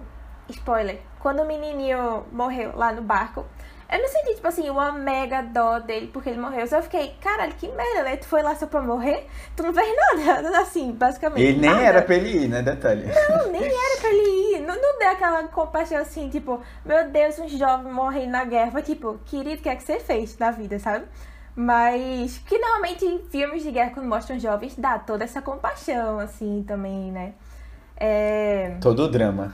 [0.49, 3.45] Spoiler, quando o menininho morreu lá no barco,
[3.91, 6.61] eu não senti, tipo assim, uma mega dó dele porque ele morreu.
[6.61, 8.17] Eu só fiquei, caralho, que merda, né?
[8.17, 9.27] Tu foi lá só pra morrer?
[9.55, 11.43] Tu não fez nada, assim, basicamente.
[11.43, 11.83] Ele nem nada.
[11.83, 12.63] era pra ele ir, né?
[12.63, 13.07] Detalhe.
[13.07, 14.61] Não, nem era pra ele ir.
[14.61, 18.73] Não, não deu aquela compaixão assim, tipo, meu Deus, um jovem morrendo na guerra.
[18.73, 21.07] Foi tipo, querido, o que é que você fez na vida, sabe?
[21.55, 26.65] Mas que normalmente em filmes de guerra, quando mostram jovens, dá toda essa compaixão, assim,
[26.67, 27.33] também, né?
[27.97, 28.77] É...
[28.81, 29.53] Todo o drama.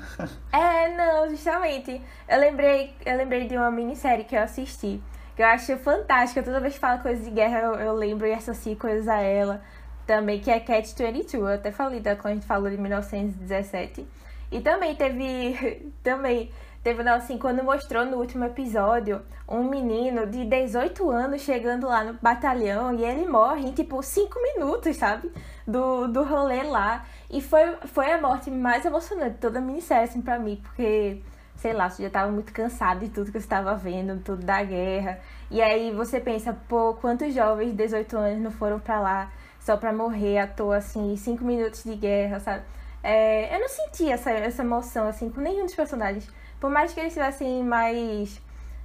[0.53, 2.03] É, não, justamente.
[2.29, 5.01] Eu lembrei, eu lembrei de uma minissérie que eu assisti,
[5.37, 6.43] que eu acho fantástica.
[6.43, 9.63] Toda vez que fala coisas de guerra, eu, eu lembro e associo coisas a ela.
[10.07, 11.35] Também, que é Cat 22.
[11.35, 14.07] Eu até falei da quando a gente falou de 1917.
[14.51, 15.93] E também teve.
[16.03, 16.51] Também
[16.83, 22.15] Teve, assim, quando mostrou no último episódio um menino de 18 anos chegando lá no
[22.15, 25.31] batalhão e ele morre em, tipo, 5 minutos, sabe?
[25.65, 27.07] Do, do rolê lá.
[27.31, 31.23] E foi, foi a morte mais emocionante toda a minissérie, assim, pra mim, porque,
[31.55, 34.61] sei lá, você já tava muito cansado de tudo que você estava vendo, tudo da
[34.65, 35.21] guerra.
[35.53, 39.31] E aí você pensa, pô, quantos jovens de 18 anos não foram pra lá
[39.61, 42.65] só pra morrer à toa, assim, 5 minutos de guerra, sabe?
[43.05, 46.29] É, eu não senti essa, essa emoção, assim, com nenhum dos personagens.
[46.63, 48.41] Por mais que eles estivessem mais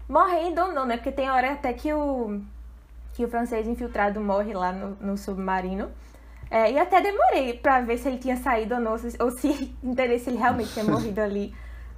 [0.09, 0.97] morrendo ou não, né?
[0.97, 2.41] Porque tem hora até que o,
[3.13, 5.91] que o francês infiltrado morre lá no, no submarino.
[6.49, 10.17] É, e até demorei pra ver se ele tinha saído ou não, ou se entender
[10.17, 11.53] se ele realmente tinha morrido ali.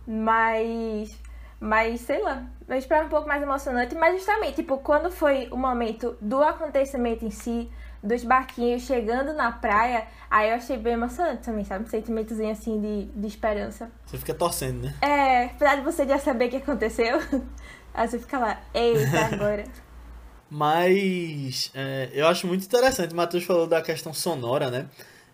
[0.06, 1.18] Mas.
[1.62, 5.56] Mas, sei lá, eu esperava um pouco mais emocionante, mas justamente, tipo, quando foi o
[5.56, 7.72] momento do acontecimento em si,
[8.02, 11.86] dos barquinhos chegando na praia, aí eu achei bem emocionante também, sabe?
[11.86, 13.92] Um sentimentozinho assim de, de esperança.
[14.06, 14.96] Você fica torcendo, né?
[15.02, 17.20] É, apesar de você já saber o que aconteceu,
[17.94, 19.64] aí você fica lá, eita, agora.
[20.50, 23.14] Mas é, eu acho muito interessante.
[23.14, 24.88] O Matheus falou da questão sonora, né?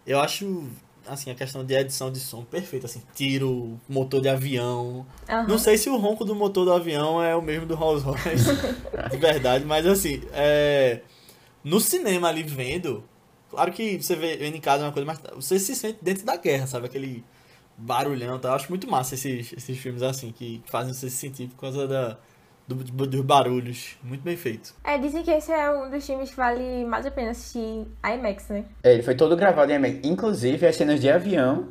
[0.05, 0.68] Eu acho
[1.07, 5.05] assim a questão de edição de som perfeita, assim, tiro, motor de avião.
[5.30, 5.47] Aham.
[5.47, 8.55] Não sei se o ronco do motor do avião é o mesmo do Rolls Royce,
[9.09, 11.01] de verdade, mas assim, é,
[11.66, 13.03] no cinema ali vendo,
[13.49, 16.24] claro que você vê vendo em casa é uma coisa, mas você se sente dentro
[16.24, 16.86] da guerra, sabe?
[16.86, 17.26] Aquele
[17.76, 18.49] barulhão, tá?
[18.49, 21.88] Eu acho muito massa esses, esses filmes assim, que fazem você se sentir por causa
[21.88, 22.18] da,
[22.68, 23.97] do, dos barulhos.
[24.03, 24.76] Muito bem feito.
[24.84, 27.88] É, dizem que esse é um dos filmes que vale mais a pena assistir em
[28.03, 28.66] IMAX, né?
[28.84, 29.99] É, ele foi todo gravado em IMAX.
[30.03, 31.70] Inclusive, as cenas de avião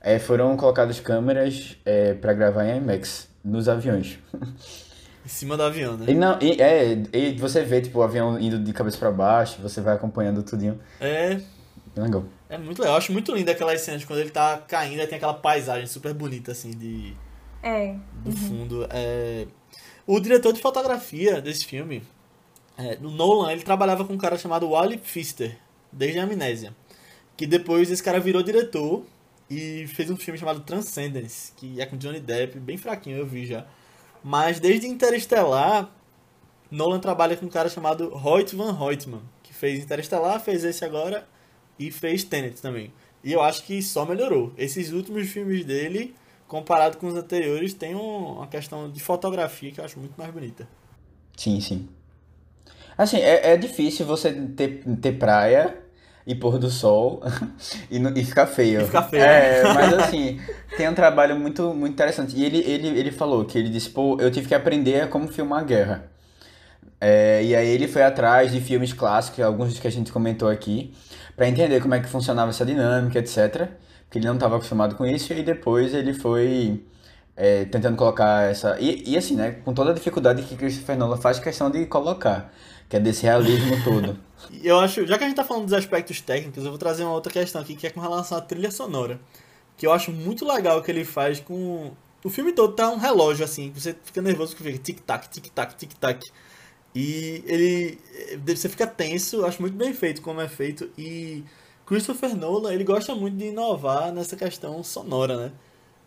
[0.00, 4.20] é, foram colocadas câmeras é, para gravar em IMAX nos aviões.
[5.26, 6.06] Em cima do avião, né?
[6.08, 9.60] E não, e, é, e você vê tipo o avião indo de cabeça para baixo,
[9.60, 10.78] você vai acompanhando tudinho.
[11.00, 11.34] É,
[11.96, 12.24] Bem legal.
[12.48, 12.94] é muito legal.
[12.94, 16.14] Eu acho muito lindo aquelas cenas quando ele tá caindo e tem aquela paisagem super
[16.14, 17.12] bonita, assim, de,
[17.60, 17.96] É.
[18.22, 18.86] do fundo.
[18.88, 19.48] É...
[20.06, 22.04] O diretor de fotografia desse filme,
[22.78, 25.58] é, o Nolan, ele trabalhava com um cara chamado Wally Pfister,
[25.90, 26.72] desde a Amnésia.
[27.36, 29.04] Que depois esse cara virou diretor
[29.50, 33.44] e fez um filme chamado Transcendence, que é com Johnny Depp, bem fraquinho, eu vi
[33.44, 33.66] já.
[34.28, 35.88] Mas desde Interestelar,
[36.68, 41.24] Nolan trabalha com um cara chamado Hoyt Van Hoytman, que fez Interestelar, fez esse agora
[41.78, 42.92] e fez Tenet também.
[43.22, 44.52] E eu acho que só melhorou.
[44.58, 46.12] Esses últimos filmes dele,
[46.48, 50.32] comparado com os anteriores, tem um- uma questão de fotografia que eu acho muito mais
[50.32, 50.66] bonita.
[51.36, 51.88] Sim, sim.
[52.98, 55.84] Assim, é, é difícil você ter, ter praia
[56.26, 57.22] e pôr do sol
[57.90, 58.82] e, e ficar feio.
[58.82, 59.22] E ficar feio.
[59.22, 60.40] É, mas assim,
[60.76, 62.36] tem um trabalho muito, muito interessante.
[62.36, 65.60] E ele, ele, ele falou que ele disse, pô, eu tive que aprender como filmar
[65.60, 66.10] a guerra.
[67.00, 70.92] É, e aí ele foi atrás de filmes clássicos, alguns que a gente comentou aqui,
[71.36, 73.68] pra entender como é que funcionava essa dinâmica, etc.
[74.04, 76.82] Porque ele não estava acostumado com isso, e depois ele foi
[77.36, 78.78] é, tentando colocar essa.
[78.80, 79.52] E, e assim, né?
[79.64, 82.52] Com toda a dificuldade que Christopher Nolan faz questão de colocar,
[82.88, 84.25] que é desse realismo todo.
[84.62, 87.12] Eu acho, já que a gente tá falando dos aspectos técnicos, eu vou trazer uma
[87.12, 89.20] outra questão aqui, que é com relação à trilha sonora.
[89.76, 91.92] Que eu acho muito legal que ele faz com.
[92.24, 95.76] O filme todo tá um relógio assim, que você fica nervoso que fica tic-tac, tic-tac,
[95.76, 96.20] tic-tac.
[96.94, 97.98] E ele.
[98.46, 100.90] Você fica tenso, acho muito bem feito como é feito.
[100.96, 101.44] E
[101.86, 105.52] Christopher Nolan, ele gosta muito de inovar nessa questão sonora, né?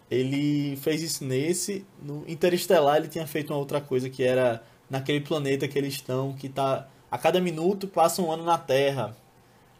[0.09, 1.85] Ele fez isso nesse.
[2.01, 6.33] No Interestelar ele tinha feito uma outra coisa que era naquele planeta que eles estão,
[6.33, 6.87] que tá.
[7.11, 9.15] A cada minuto passa um ano na Terra.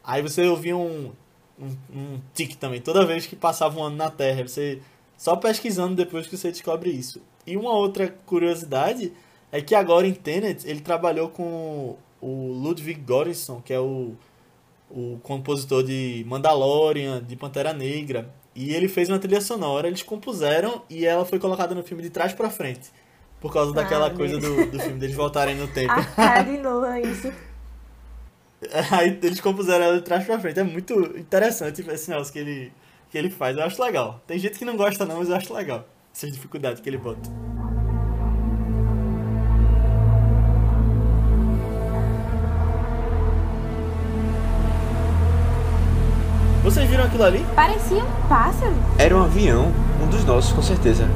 [0.04, 1.12] Aí você ouvia um,
[1.60, 4.48] um, um tique também, toda vez que passava um ano na Terra.
[4.48, 4.82] Você
[5.18, 7.22] só pesquisando depois que você descobre isso.
[7.46, 9.12] E uma outra curiosidade
[9.52, 14.16] é que agora em Tenet ele trabalhou com o Ludwig Göransson, que é o,
[14.90, 18.34] o compositor de Mandalorian, de Pantera Negra.
[18.56, 22.10] E ele fez uma trilha sonora, eles compuseram e ela foi colocada no filme de
[22.10, 22.90] trás pra frente.
[23.40, 25.94] Por causa daquela Ah, coisa do, do filme deles voltarem no tempo.
[25.94, 27.32] A cara de Nolan, isso.
[28.92, 30.60] Aí eles compuseram ela de trás pra frente.
[30.60, 32.74] É muito interessante esse negócio que ele,
[33.10, 33.56] que ele faz.
[33.58, 34.22] Eu acho legal.
[34.28, 35.86] Tem gente que não gosta não, mas eu acho legal.
[36.14, 37.30] Essas dificuldades que ele bota.
[46.64, 47.46] Vocês viram aquilo ali?
[47.56, 48.74] Parecia um pássaro.
[48.98, 49.72] Era um avião,
[50.04, 51.08] um dos nossos, com certeza.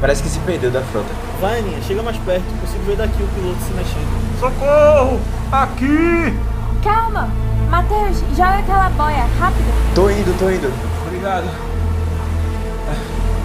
[0.00, 1.08] Parece que se perdeu da frota.
[1.40, 2.44] Vai, Aninha, chega mais perto.
[2.60, 4.38] Consigo ver daqui o piloto se mexendo.
[4.38, 5.20] Socorro!
[5.50, 6.34] Aqui!
[6.82, 7.28] Calma!
[7.68, 9.94] Matheus, joga aquela boia, rápido.
[9.94, 10.72] Tô indo, tô indo.
[11.06, 11.48] Obrigado.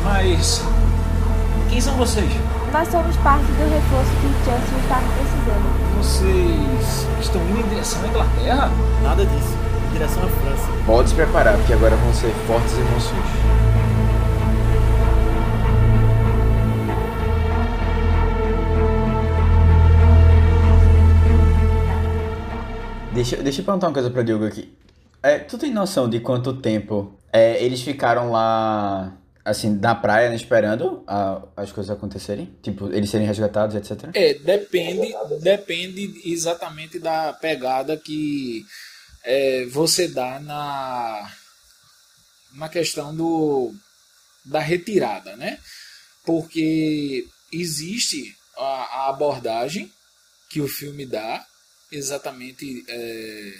[0.03, 0.63] Mas.
[1.69, 2.31] Quem são vocês?
[2.71, 5.97] Nós somos parte do reforço que o Churchill estava precisando.
[5.97, 8.71] Vocês estão indo em direção à Inglaterra?
[9.01, 9.57] Nada disso.
[9.89, 10.67] Em direção à França.
[10.85, 13.25] Pode se preparar, porque agora vão ser fortes emoções.
[23.13, 24.73] Deixa, deixa eu perguntar uma coisa pra Diogo aqui.
[25.21, 30.35] É, tu tem noção de quanto tempo é, eles ficaram lá, assim, na praia, né,
[30.35, 32.53] esperando a- as coisas acontecerem?
[32.61, 34.09] Tipo, eles serem resgatados, etc.
[34.13, 38.65] É, depende, depende exatamente da pegada que
[39.23, 41.31] é, você dá na,
[42.55, 43.73] na questão do,
[44.43, 45.57] da retirada, né?
[46.25, 49.89] Porque existe a, a abordagem
[50.49, 51.45] que o filme dá,
[51.95, 53.53] exatamente é,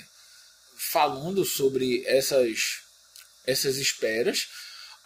[0.91, 2.79] falando sobre essas,
[3.45, 4.47] essas esperas,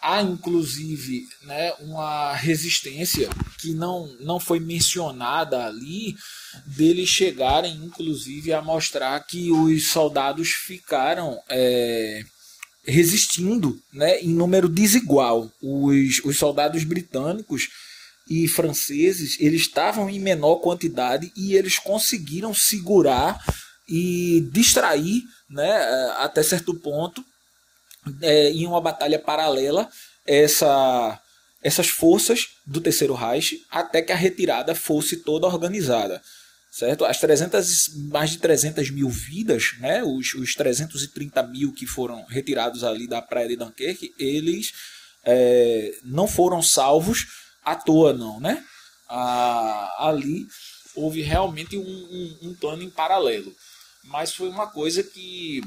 [0.00, 3.28] há inclusive né, uma resistência
[3.60, 6.16] que não, não foi mencionada ali
[6.66, 12.22] deles chegarem inclusive a mostrar que os soldados ficaram é,
[12.84, 15.52] resistindo né, em número desigual.
[15.60, 17.68] Os, os soldados britânicos
[18.28, 23.42] e franceses eles estavam em menor quantidade e eles conseguiram segurar
[23.88, 25.72] e distrair né,
[26.18, 27.24] até certo ponto
[28.20, 29.88] é, em uma batalha paralela
[30.26, 31.18] essa,
[31.62, 36.22] essas forças do Terceiro Reich até que a retirada fosse toda organizada.
[36.70, 37.04] Certo?
[37.04, 42.84] As 300, mais de 300 mil vidas, né, os, os 330 mil que foram retirados
[42.84, 44.72] ali da praia de Dunkerque, eles
[45.24, 47.26] é, não foram salvos
[47.72, 48.40] à toa, não.
[48.40, 48.64] Né?
[49.08, 50.46] Ah, ali
[50.94, 53.54] houve realmente um, um, um plano em paralelo.
[54.04, 55.62] Mas foi uma coisa que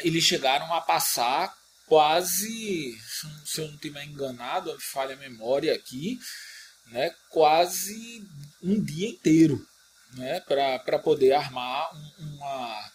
[0.00, 1.54] eles chegaram a passar
[1.86, 2.98] quase,
[3.44, 6.18] se eu não estiver enganado, falha a memória aqui,
[6.86, 8.26] né, quase
[8.62, 9.64] um dia inteiro
[10.14, 12.90] né, para poder armar um, uma,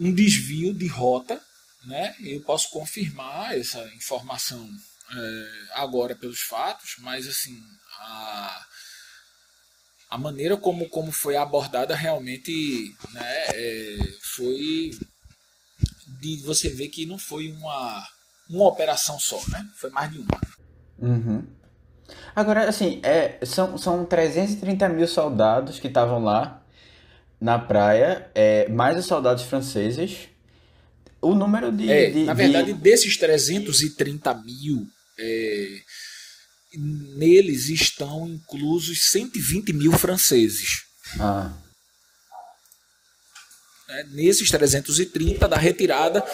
[0.00, 1.40] um desvio de rota.
[1.84, 2.14] Né?
[2.20, 4.68] Eu posso confirmar essa informação
[5.10, 7.60] é, agora pelos fatos, mas assim
[7.98, 8.66] a,
[10.10, 13.96] a maneira como, como foi abordada realmente né, é,
[14.36, 14.90] foi
[16.20, 18.06] de você ver que não foi uma,
[18.48, 19.68] uma operação só, né?
[19.74, 20.40] Foi mais de uma.
[20.98, 21.44] Uhum.
[22.34, 26.62] Agora, assim, é, são, são 330 mil soldados que estavam lá
[27.40, 30.28] na praia, é, mais os soldados franceses.
[31.22, 31.90] O número de.
[31.90, 32.80] É, de na verdade, de...
[32.80, 34.86] desses 330 mil,
[35.18, 35.78] é,
[36.74, 40.82] neles estão inclusos 120 mil franceses.
[41.20, 41.52] Ah.
[43.88, 44.08] Né?
[44.10, 46.24] Nesses 330 da retirada,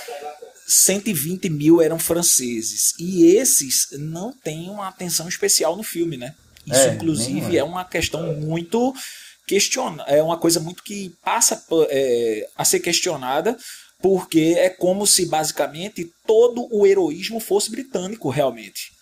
[0.66, 2.94] 120 mil eram franceses.
[2.98, 6.34] E esses não têm uma atenção especial no filme, né?
[6.66, 8.94] Isso, É, inclusive, é uma questão muito
[9.46, 13.56] questiona é uma coisa muito que passa é, a ser questionada
[14.00, 18.92] porque é como se basicamente todo o heroísmo fosse britânico realmente.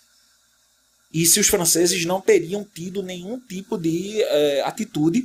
[1.13, 5.23] E se os franceses não teriam tido nenhum tipo de é, atitude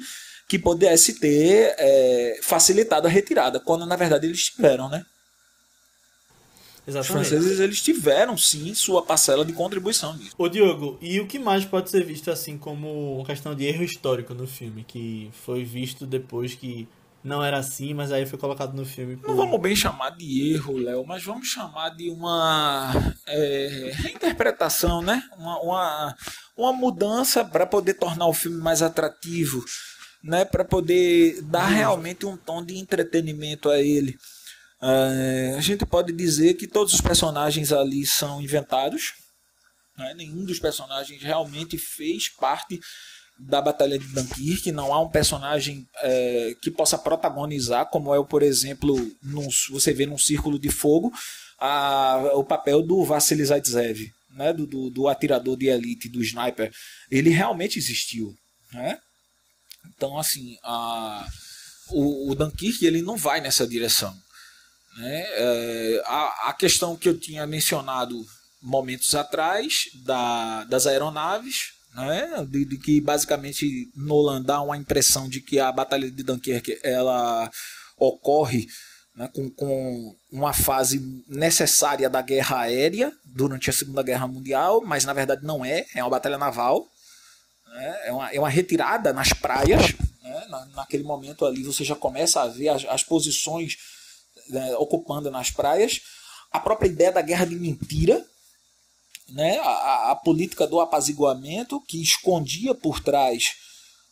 [0.49, 5.05] que pudesse ter é, facilitado a retirada quando na verdade eles tiveram né?
[6.83, 7.29] Os Exatamente.
[7.29, 10.35] franceses eles tiveram sim sua parcela de contribuição nisso.
[10.37, 13.85] Ô Diogo, e o que mais pode ser visto assim como uma questão de erro
[13.85, 16.89] histórico no filme, que foi visto depois que
[17.25, 19.29] não era assim, mas aí foi colocado no filme por...
[19.29, 22.93] Não vamos bem chamar de erro, Léo, mas vamos chamar de uma
[23.27, 25.23] é, reinterpretação, né?
[25.39, 26.17] Uma, uma,
[26.57, 29.65] uma mudança para poder tornar o filme mais atrativo,
[30.23, 30.45] né?
[30.45, 34.17] Para poder dar realmente um tom de entretenimento a ele.
[34.83, 39.13] É, a gente pode dizer que todos os personagens ali são inventados.
[39.97, 40.13] né?
[40.17, 42.81] Nenhum dos personagens realmente fez parte
[43.39, 44.71] da Batalha de Dunkirk.
[44.73, 50.07] Não há um personagem é, que possa protagonizar, como é, por exemplo, num, você vê
[50.07, 51.13] num Círculo de Fogo,
[51.59, 54.53] a, o papel do Vassili Zaitsev, né?
[54.53, 56.73] do, do, do atirador de elite, do sniper.
[57.11, 58.35] Ele realmente existiu.
[58.73, 58.99] Né?
[59.95, 61.27] Então, assim, a,
[61.91, 64.15] o, o Dunkirk ele não vai nessa direção.
[64.97, 65.25] Né?
[65.29, 68.25] É, a, a questão que eu tinha mencionado
[68.61, 72.47] momentos atrás da, das aeronaves, né?
[72.49, 77.51] de, de que basicamente Nolan dá uma impressão de que a Batalha de Dunkerque ela
[77.97, 78.67] ocorre
[79.15, 85.05] né, com, com uma fase necessária da guerra aérea durante a Segunda Guerra Mundial, mas
[85.05, 86.87] na verdade não é, é uma batalha naval,
[87.67, 89.93] né, é, uma, é uma retirada nas praias.
[90.23, 93.77] Né, na, naquele momento ali você já começa a ver as, as posições
[94.49, 96.01] né, ocupando nas praias,
[96.51, 98.25] a própria ideia da guerra de mentira,
[99.33, 103.53] né, a, a política do apaziguamento que escondia por trás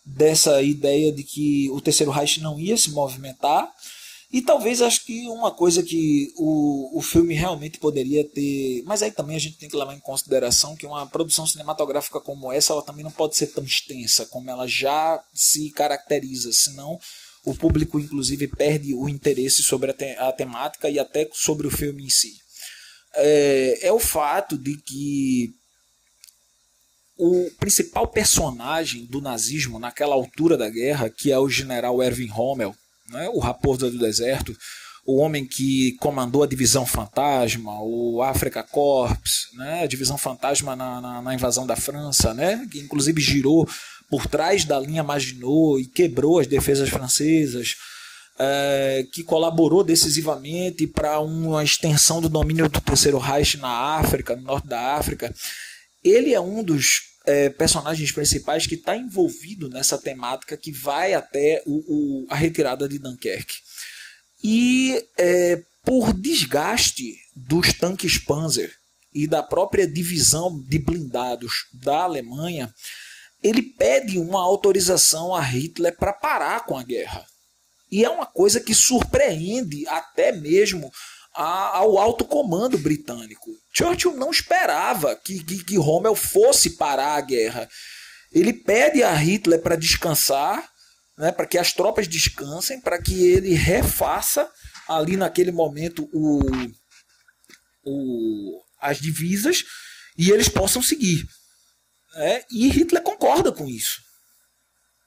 [0.05, 3.71] dessa ideia de que o terceiro Reich não ia se movimentar.
[4.33, 9.11] E talvez acho que uma coisa que o, o filme realmente poderia ter mas aí
[9.11, 12.83] também a gente tem que levar em consideração que uma produção cinematográfica como essa ela
[12.83, 16.97] também não pode ser tão extensa como ela já se caracteriza senão
[17.45, 21.71] o público inclusive perde o interesse sobre a, te a temática e até sobre o
[21.71, 22.40] filme em si
[23.15, 25.55] é, é o fato de que
[27.17, 32.75] o principal personagem do nazismo naquela altura da guerra, que é o general Erwin Rommel,
[33.11, 34.57] né, o raposa do deserto,
[35.05, 41.01] o homem que comandou a divisão fantasma, o Africa Corps, né, a divisão fantasma na,
[41.01, 43.69] na, na invasão da França, né, que inclusive girou
[44.09, 47.77] por trás da linha Maginot e quebrou as defesas francesas.
[48.43, 54.43] É, que colaborou decisivamente para uma extensão do domínio do Terceiro Reich na África, no
[54.43, 55.35] norte da África.
[56.03, 61.63] Ele é um dos é, personagens principais que está envolvido nessa temática que vai até
[61.67, 63.59] o, o, a retirada de Dunkerque.
[64.43, 68.73] E é, por desgaste dos tanques Panzer
[69.13, 72.73] e da própria divisão de blindados da Alemanha,
[73.43, 77.27] ele pede uma autorização a Hitler para parar com a guerra.
[77.91, 80.91] E é uma coisa que surpreende até mesmo
[81.35, 83.51] a, ao alto comando britânico.
[83.73, 87.69] Churchill não esperava que, que, que Rommel fosse parar a guerra.
[88.33, 90.69] Ele pede a Hitler para descansar,
[91.19, 94.49] né, para que as tropas descansem, para que ele refaça
[94.89, 96.41] ali naquele momento o,
[97.85, 99.65] o, as divisas
[100.17, 101.27] e eles possam seguir.
[102.15, 102.43] Né?
[102.51, 104.10] E Hitler concorda com isso.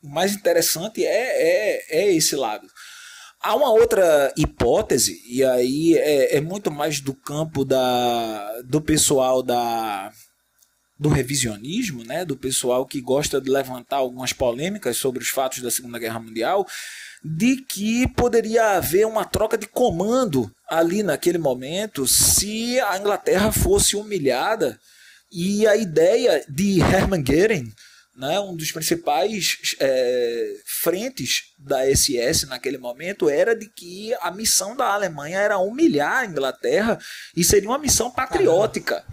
[0.03, 2.67] Mais interessante é, é, é esse lado.
[3.41, 9.43] Há uma outra hipótese, e aí é, é muito mais do campo da, do pessoal
[9.43, 10.11] da,
[10.97, 15.69] do revisionismo, né, do pessoal que gosta de levantar algumas polêmicas sobre os fatos da
[15.69, 16.65] Segunda Guerra Mundial,
[17.21, 23.97] de que poderia haver uma troca de comando ali naquele momento se a Inglaterra fosse
[23.97, 24.79] humilhada
[25.31, 27.73] e a ideia de Hermann Goering
[28.15, 34.75] né, um dos principais é, frentes da SS naquele momento era de que a missão
[34.75, 36.99] da Alemanha era humilhar a Inglaterra
[37.35, 39.03] e seria uma missão patriótica.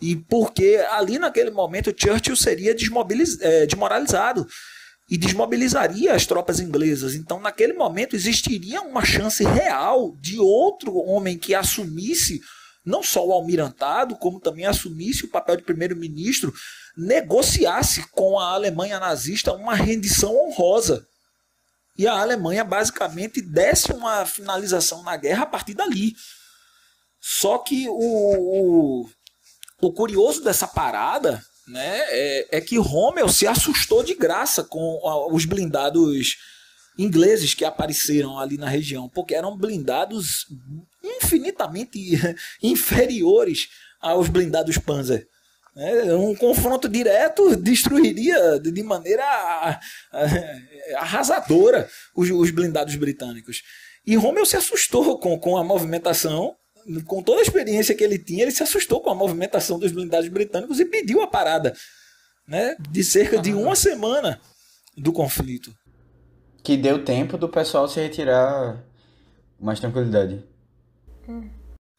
[0.00, 4.46] E porque ali naquele momento Churchill seria é, desmoralizado
[5.08, 7.14] e desmobilizaria as tropas inglesas.
[7.14, 12.40] Então, naquele momento, existiria uma chance real de outro homem que assumisse
[12.84, 16.52] não só o almirantado, como também assumisse o papel de primeiro-ministro
[16.96, 21.06] negociasse com a Alemanha nazista uma rendição honrosa.
[21.96, 26.14] E a Alemanha basicamente desse uma finalização na guerra a partir dali.
[27.20, 29.10] Só que o, o,
[29.80, 35.44] o curioso dessa parada né, é, é, que Rommel se assustou de graça com os
[35.44, 36.36] blindados
[36.98, 40.46] ingleses que apareceram ali na região, porque eram blindados
[41.02, 41.98] infinitamente
[42.62, 43.68] inferiores
[44.00, 45.28] aos blindados Panzer.
[45.74, 49.24] É, um confronto direto destruiria de maneira
[50.96, 53.62] arrasadora os, os blindados britânicos.
[54.06, 56.54] E Rommel se assustou com, com a movimentação,
[57.06, 60.28] com toda a experiência que ele tinha, ele se assustou com a movimentação dos blindados
[60.28, 61.72] britânicos e pediu a parada
[62.46, 64.40] né, de cerca de uma semana
[64.96, 65.72] do conflito.
[66.62, 68.84] Que deu tempo do pessoal se retirar
[69.58, 70.44] mais tranquilidade.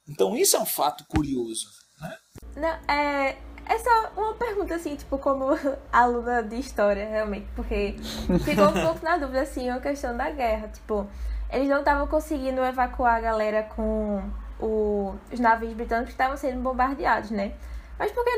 [0.07, 1.67] Então isso é um fato curioso.
[2.01, 2.17] Né?
[2.57, 5.47] Não, é, é só uma pergunta, assim, tipo, como
[5.91, 7.95] aluna de história, realmente, porque
[8.43, 10.67] ficou um pouco na dúvida, assim, a questão da guerra.
[10.67, 11.07] Tipo,
[11.51, 14.21] eles não estavam conseguindo evacuar a galera com
[14.59, 17.53] o, os navios britânicos que estavam sendo bombardeados, né?
[17.97, 18.37] Mas por que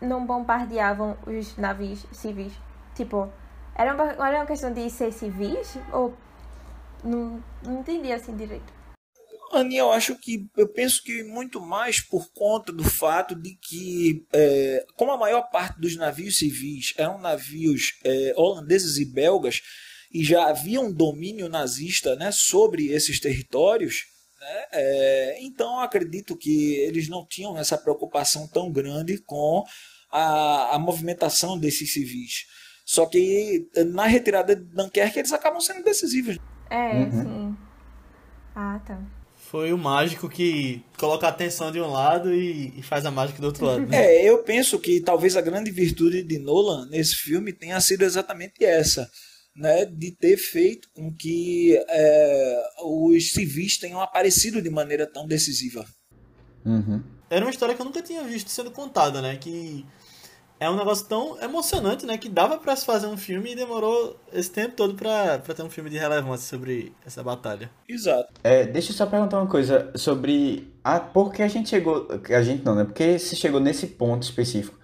[0.00, 2.52] não, bombardeavam os navios civis?
[2.94, 3.30] Tipo,
[3.74, 5.78] era uma, era uma questão de ser civis?
[5.92, 6.14] Ou.
[7.04, 8.72] Não, não entendi assim direito.
[9.52, 14.26] Aninha, eu acho que eu penso que muito mais por conta do fato de que,
[14.32, 19.60] é, como a maior parte dos navios civis eram navios é, holandeses e belgas
[20.12, 24.04] e já havia um domínio nazista né, sobre esses territórios,
[24.40, 29.64] né, é, então acredito que eles não tinham essa preocupação tão grande com
[30.10, 32.46] a, a movimentação desses civis.
[32.84, 36.38] Só que na retirada de Dunkerque eles acabam sendo decisivos.
[36.70, 37.10] É, uhum.
[37.10, 37.56] sim.
[38.54, 38.98] Ah, tá
[39.56, 43.40] foi o mágico que coloca a atenção de um lado e, e faz a mágica
[43.40, 43.86] do outro lado.
[43.86, 43.96] Né?
[43.96, 48.62] É, eu penso que talvez a grande virtude de Nolan nesse filme tenha sido exatamente
[48.62, 49.10] essa.
[49.58, 55.86] Né, de ter feito com que é, os civis tenham aparecido de maneira tão decisiva.
[56.62, 57.02] Uhum.
[57.30, 59.36] Era uma história que eu nunca tinha visto sendo contada, né?
[59.36, 59.86] Que
[60.58, 62.16] é um negócio tão emocionante, né?
[62.16, 65.70] Que dava para se fazer um filme e demorou esse tempo todo para ter um
[65.70, 67.70] filme de relevância sobre essa batalha.
[67.88, 68.32] Exato.
[68.42, 72.08] É, deixa eu só perguntar uma coisa sobre a, por que a gente chegou.
[72.30, 72.84] A gente não, né?
[72.84, 74.78] Porque se chegou nesse ponto específico.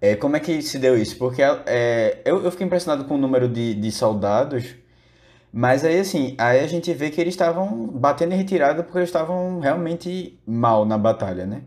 [0.00, 1.16] É, como é que se deu isso?
[1.16, 4.76] Porque é, eu, eu fiquei impressionado com o número de, de soldados,
[5.52, 9.08] mas aí assim, aí a gente vê que eles estavam batendo em retirada porque eles
[9.08, 11.62] estavam realmente mal na batalha, né?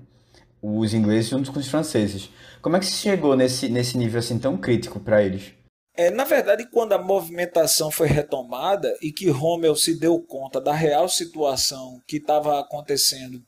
[0.62, 2.30] Os ingleses juntos com os franceses.
[2.62, 5.54] Como é que se chegou nesse, nesse nível assim tão crítico para eles?
[5.96, 10.74] É, na verdade, quando a movimentação foi retomada e que Rommel se deu conta da
[10.74, 13.44] real situação que estava acontecendo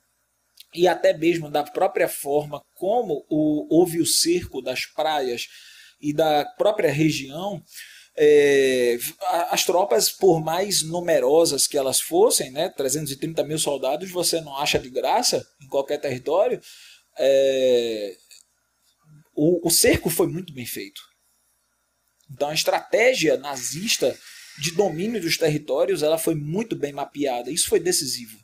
[0.73, 5.47] e até mesmo da própria forma como o, houve o cerco das praias
[6.01, 7.61] e da própria região,
[8.15, 8.97] é,
[9.49, 14.77] as tropas, por mais numerosas que elas fossem, né, 330 mil soldados, você não acha
[14.77, 16.61] de graça em qualquer território.
[17.17, 18.15] É,
[19.35, 21.01] o, o cerco foi muito bem feito.
[22.31, 24.17] Então a estratégia nazista
[24.59, 27.51] de domínio dos territórios ela foi muito bem mapeada.
[27.51, 28.37] Isso foi decisivo.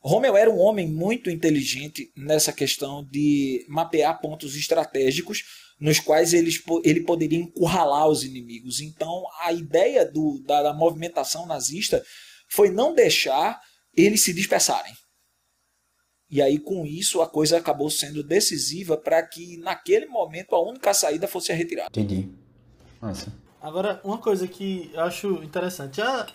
[0.00, 5.44] Rommel era um homem muito inteligente nessa questão de mapear pontos estratégicos
[5.78, 6.50] nos quais ele,
[6.84, 8.80] ele poderia encurralar os inimigos.
[8.80, 12.04] Então, a ideia do, da, da movimentação nazista
[12.48, 13.60] foi não deixar
[13.96, 14.92] eles se dispersarem.
[16.32, 20.94] E aí, com isso, a coisa acabou sendo decisiva para que, naquele momento, a única
[20.94, 21.90] saída fosse a retirada.
[21.90, 22.30] Entendi.
[23.02, 23.30] Nossa.
[23.60, 26.26] Agora, uma coisa que eu acho interessante, já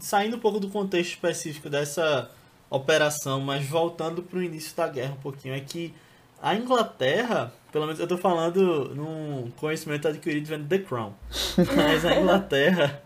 [0.00, 2.30] saindo um pouco do contexto específico dessa
[2.70, 5.94] operação, mas voltando para o início da guerra um pouquinho, é que
[6.40, 11.12] a Inglaterra, pelo menos eu estou falando num conhecimento adquirido vendo The Crown,
[11.76, 13.02] mas a Inglaterra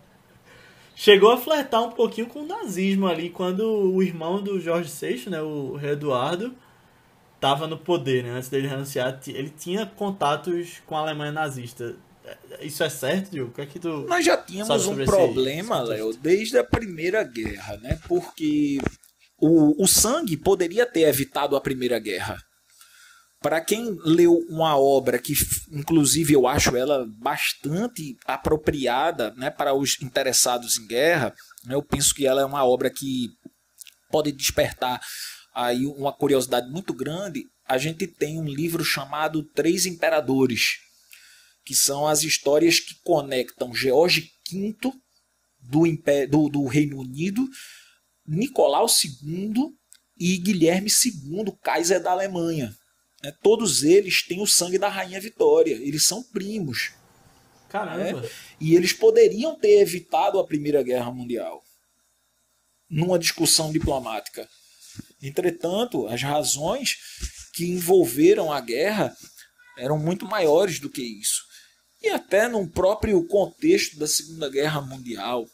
[0.95, 5.31] chegou a flertar um pouquinho com o nazismo ali, quando o irmão do Jorge VI,
[5.31, 6.55] né, o rei Eduardo,
[7.35, 11.97] estava no poder, né, antes dele renunciar, ele tinha contatos com a Alemanha nazista.
[12.61, 13.51] Isso é certo, Diogo?
[13.51, 17.77] O que é que tu Nós já tínhamos um problema, Léo, desde a Primeira Guerra,
[17.79, 17.99] né?
[18.07, 18.79] Porque
[19.39, 22.39] o, o sangue poderia ter evitado a Primeira Guerra.
[23.43, 25.35] Para quem leu uma obra que,
[25.71, 31.35] inclusive, eu acho ela bastante apropriada né, para os interessados em guerra,
[31.65, 33.31] né, eu penso que ela é uma obra que
[34.11, 35.01] pode despertar
[35.55, 37.45] aí uma curiosidade muito grande.
[37.67, 40.77] A gente tem um livro chamado Três Imperadores,
[41.65, 44.77] que são as histórias que conectam George V
[45.61, 45.83] do,
[46.29, 47.45] do, do Reino Unido,
[48.27, 49.73] Nicolau II
[50.19, 52.73] e Guilherme II, Kaiser da Alemanha.
[53.25, 56.93] É, todos eles têm o sangue da Rainha Vitória, eles são primos.
[57.69, 58.21] Caramba!
[58.21, 58.29] Né?
[58.61, 61.63] E eles poderiam ter evitado a Primeira Guerra Mundial
[62.91, 64.47] numa discussão diplomática.
[65.23, 66.99] Entretanto, as razões
[67.55, 69.17] que envolveram a guerra
[69.79, 71.43] eram muito maiores do que isso.
[72.03, 75.49] E até no próprio contexto da Segunda Guerra Mundial,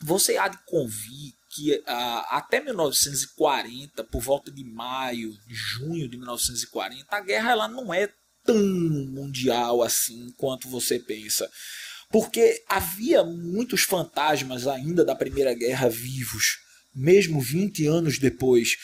[0.00, 7.06] você há de convir que ah, até 1940, por volta de maio, junho de 1940,
[7.14, 8.08] a guerra ela não é
[8.44, 11.48] tão mundial assim quanto você pensa.
[12.10, 16.58] Porque havia muitos fantasmas ainda da Primeira Guerra vivos,
[16.94, 18.76] mesmo 20 anos depois.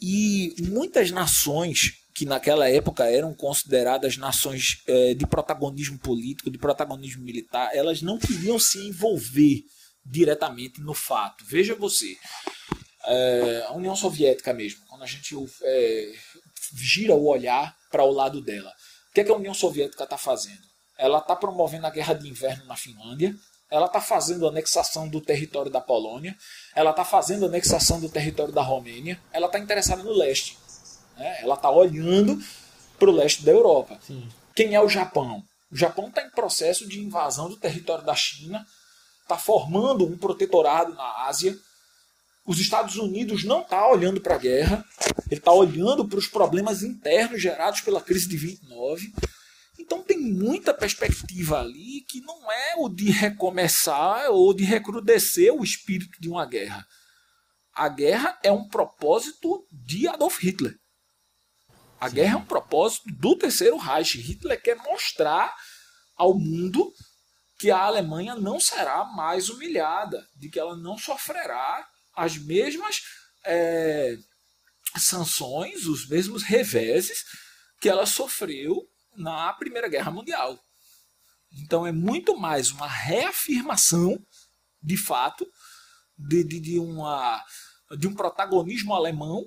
[0.00, 7.24] E muitas nações que naquela época eram consideradas nações é, de protagonismo político, de protagonismo
[7.24, 9.62] militar, elas não queriam se envolver
[10.10, 11.44] diretamente no fato.
[11.46, 12.16] Veja você,
[13.06, 16.12] é, a União Soviética mesmo, quando a gente é,
[16.74, 18.72] gira o olhar para o lado dela,
[19.10, 20.68] o que, é que a União Soviética está fazendo?
[20.98, 23.34] Ela está promovendo a guerra de inverno na Finlândia,
[23.70, 26.36] ela está fazendo anexação do território da Polônia,
[26.74, 30.58] ela está fazendo anexação do território da Romênia, ela está interessada no leste.
[31.16, 31.40] Né?
[31.42, 32.38] Ela está olhando
[32.98, 33.98] para o leste da Europa.
[34.02, 34.28] Sim.
[34.54, 35.42] Quem é o Japão?
[35.70, 38.66] O Japão está em processo de invasão do território da China,
[39.30, 41.56] está formando um protetorado na Ásia.
[42.44, 44.84] Os Estados Unidos não está olhando para a guerra,
[45.30, 49.12] ele está olhando para os problemas internos gerados pela crise de 29.
[49.78, 55.62] Então tem muita perspectiva ali que não é o de recomeçar ou de recrudescer o
[55.62, 56.84] espírito de uma guerra.
[57.72, 60.74] A guerra é um propósito de Adolf Hitler.
[62.00, 62.16] A Sim.
[62.16, 64.18] guerra é um propósito do Terceiro Reich.
[64.18, 65.54] Hitler quer mostrar
[66.16, 66.92] ao mundo
[67.60, 71.86] que a Alemanha não será mais humilhada, de que ela não sofrerá
[72.16, 73.02] as mesmas
[73.44, 74.16] é,
[74.96, 77.22] sanções, os mesmos reveses
[77.78, 80.58] que ela sofreu na Primeira Guerra Mundial.
[81.52, 84.18] Então é muito mais uma reafirmação,
[84.82, 85.46] de fato,
[86.16, 87.44] de, de, de, uma,
[87.98, 89.46] de um protagonismo alemão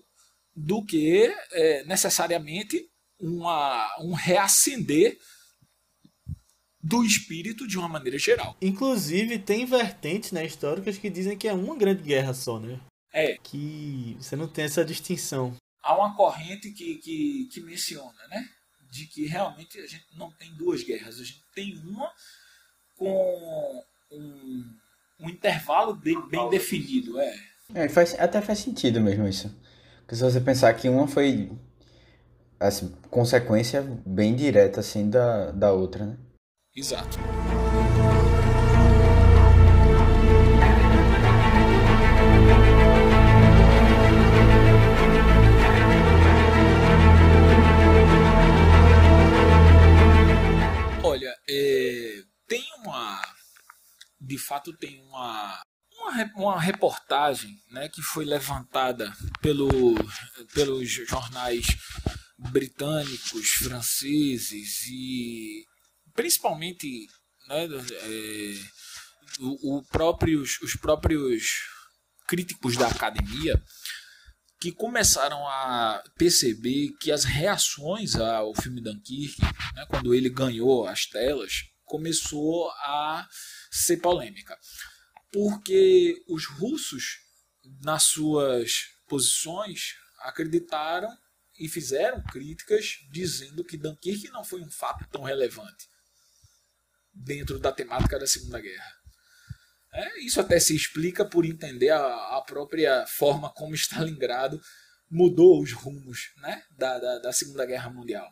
[0.56, 2.88] do que é, necessariamente
[3.20, 5.18] uma, um reacender
[6.84, 8.58] do espírito de uma maneira geral.
[8.62, 12.78] Inclusive, tem vertentes né, históricas que dizem que é uma grande guerra só, né?
[13.14, 13.38] É.
[13.42, 15.56] Que você não tem essa distinção.
[15.82, 18.46] Há uma corrente que, que, que menciona, né?
[18.92, 21.20] De que realmente a gente não tem duas guerras.
[21.20, 22.12] A gente tem uma
[22.98, 24.76] com um,
[25.22, 27.18] um intervalo de, bem definido.
[27.20, 27.36] É.
[27.76, 29.50] é faz, até faz sentido mesmo isso.
[30.02, 31.50] Porque se você pensar que uma foi
[32.60, 36.18] assim, consequência bem direta assim da, da outra, né?
[36.76, 37.20] Exato.
[51.04, 53.22] Olha, é, tem uma
[54.40, 55.62] fato tem uma,
[55.96, 59.70] uma, uma reportagem né, que foi levantada pelo,
[60.54, 61.66] pelos jornais
[62.38, 65.66] britânicos, franceses e
[66.14, 67.08] principalmente
[67.48, 68.54] né, é,
[69.40, 71.44] o, o próprios, os próprios
[72.28, 73.62] críticos da academia
[74.60, 79.42] que começaram a perceber que as reações ao filme Dunkirk,
[79.76, 83.28] né, quando ele ganhou as telas, começou a
[83.70, 84.58] ser polêmica.
[85.32, 87.18] Porque os russos,
[87.82, 91.10] nas suas posições, acreditaram
[91.60, 95.88] e fizeram críticas dizendo que Dunkirk não foi um fato tão relevante
[97.14, 99.04] dentro da temática da Segunda Guerra.
[99.94, 104.60] É, isso até se explica por entender a, a, própria forma como Stalingrado
[105.10, 108.28] mudou os rumos né, da, da, da Segunda Guerra Mundial.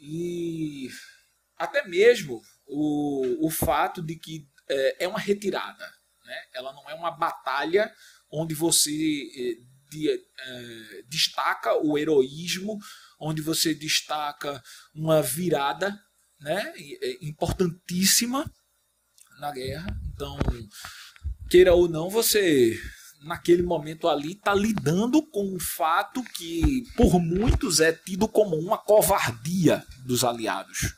[0.00, 0.88] E
[1.56, 5.86] até mesmo o, o fato de que é, é uma retirada.
[6.24, 6.44] Né?
[6.54, 7.92] Ela não é uma batalha
[8.30, 12.78] onde você é, de, é, destaca o heroísmo,
[13.20, 14.62] onde você destaca
[14.94, 15.98] uma virada
[16.44, 18.44] né, é, importantíssima
[19.40, 19.86] na guerra.
[20.12, 20.38] Então,
[21.48, 22.78] queira ou não, você
[23.22, 28.76] naquele momento ali está lidando com um fato que por muitos é tido como uma
[28.76, 30.94] covardia dos aliados,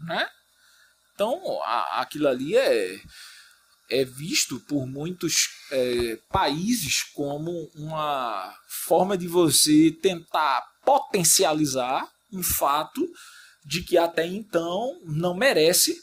[0.00, 0.28] né?
[1.14, 3.00] Então, a, aquilo ali é
[3.90, 8.54] é visto por muitos é, países como uma
[8.86, 13.06] forma de você tentar potencializar um fato
[13.64, 15.96] de que até então não merece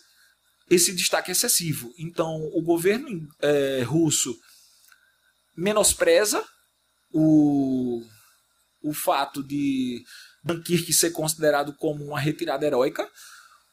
[0.70, 1.94] esse destaque excessivo.
[1.98, 4.34] Então, o governo é, russo
[5.56, 6.44] menospreza
[7.12, 8.02] o,
[8.82, 10.04] o fato de
[10.44, 13.08] Dunkirk ser considerado como uma retirada heróica.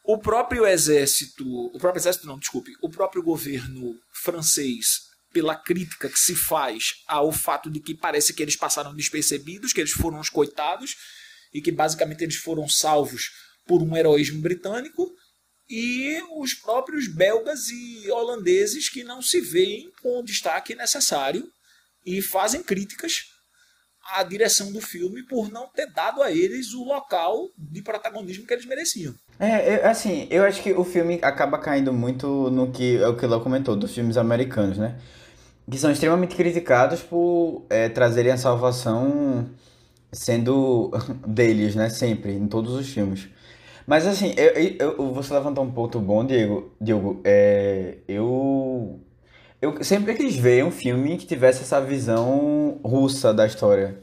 [0.03, 6.19] O próprio exército, o próprio exército não, desculpe, o próprio governo francês, pela crítica que
[6.19, 10.29] se faz ao fato de que parece que eles passaram despercebidos, que eles foram os
[10.29, 10.95] coitados
[11.53, 13.29] e que basicamente eles foram salvos
[13.69, 15.13] por um heroísmo britânico,
[15.69, 21.47] e os próprios belgas e holandeses que não se veem com o destaque necessário
[22.03, 23.25] e fazem críticas
[24.11, 28.53] à direção do filme por não ter dado a eles o local de protagonismo que
[28.55, 29.13] eles mereciam.
[29.39, 33.27] É, assim, eu acho que o filme acaba caindo muito no que é o que
[33.27, 34.99] Léo comentou, dos filmes americanos, né?
[35.69, 39.47] Que são extremamente criticados por é, trazerem a salvação
[40.11, 40.89] sendo
[41.27, 41.91] deles, né?
[41.91, 43.29] Sempre, em todos os filmes.
[43.89, 46.71] Mas assim, eu, eu, você levantou um ponto bom, Diego.
[46.79, 48.99] Diego, é, eu,
[49.59, 53.99] eu sempre quis ver um filme que tivesse essa visão russa da história.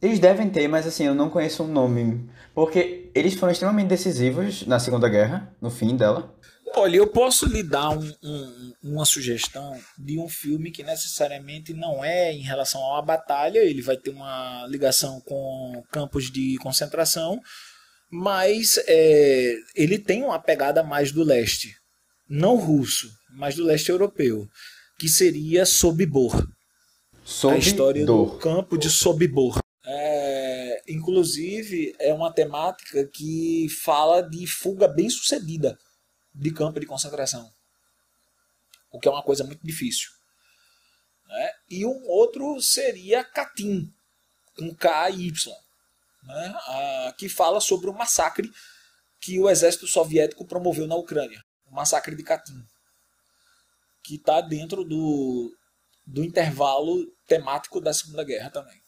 [0.00, 2.30] Eles devem ter, mas assim, eu não conheço um nome.
[2.54, 6.32] Porque eles foram extremamente decisivos na Segunda Guerra, no fim dela.
[6.76, 12.04] Olha, eu posso lhe dar um, um, uma sugestão de um filme que necessariamente não
[12.04, 17.40] é em relação a uma batalha, ele vai ter uma ligação com campos de concentração,
[18.14, 21.76] mas é, ele tem uma pegada mais do leste,
[22.28, 24.48] não russo, mas do leste europeu,
[24.96, 26.32] que seria Sobibor.
[27.24, 27.56] Sobibor.
[27.56, 29.58] A história do campo de Sobibor.
[29.84, 35.76] É, inclusive, é uma temática que fala de fuga bem sucedida
[36.32, 37.50] de campo de concentração,
[38.92, 40.10] o que é uma coisa muito difícil.
[41.26, 41.50] Né?
[41.68, 43.90] E um outro seria Katyn,
[44.56, 45.63] com K-Y
[46.26, 48.50] né, a, que fala sobre o massacre
[49.20, 52.62] que o exército soviético promoveu na Ucrânia, o massacre de Katyn,
[54.02, 55.50] que está dentro do,
[56.06, 58.84] do intervalo temático da Segunda Guerra também.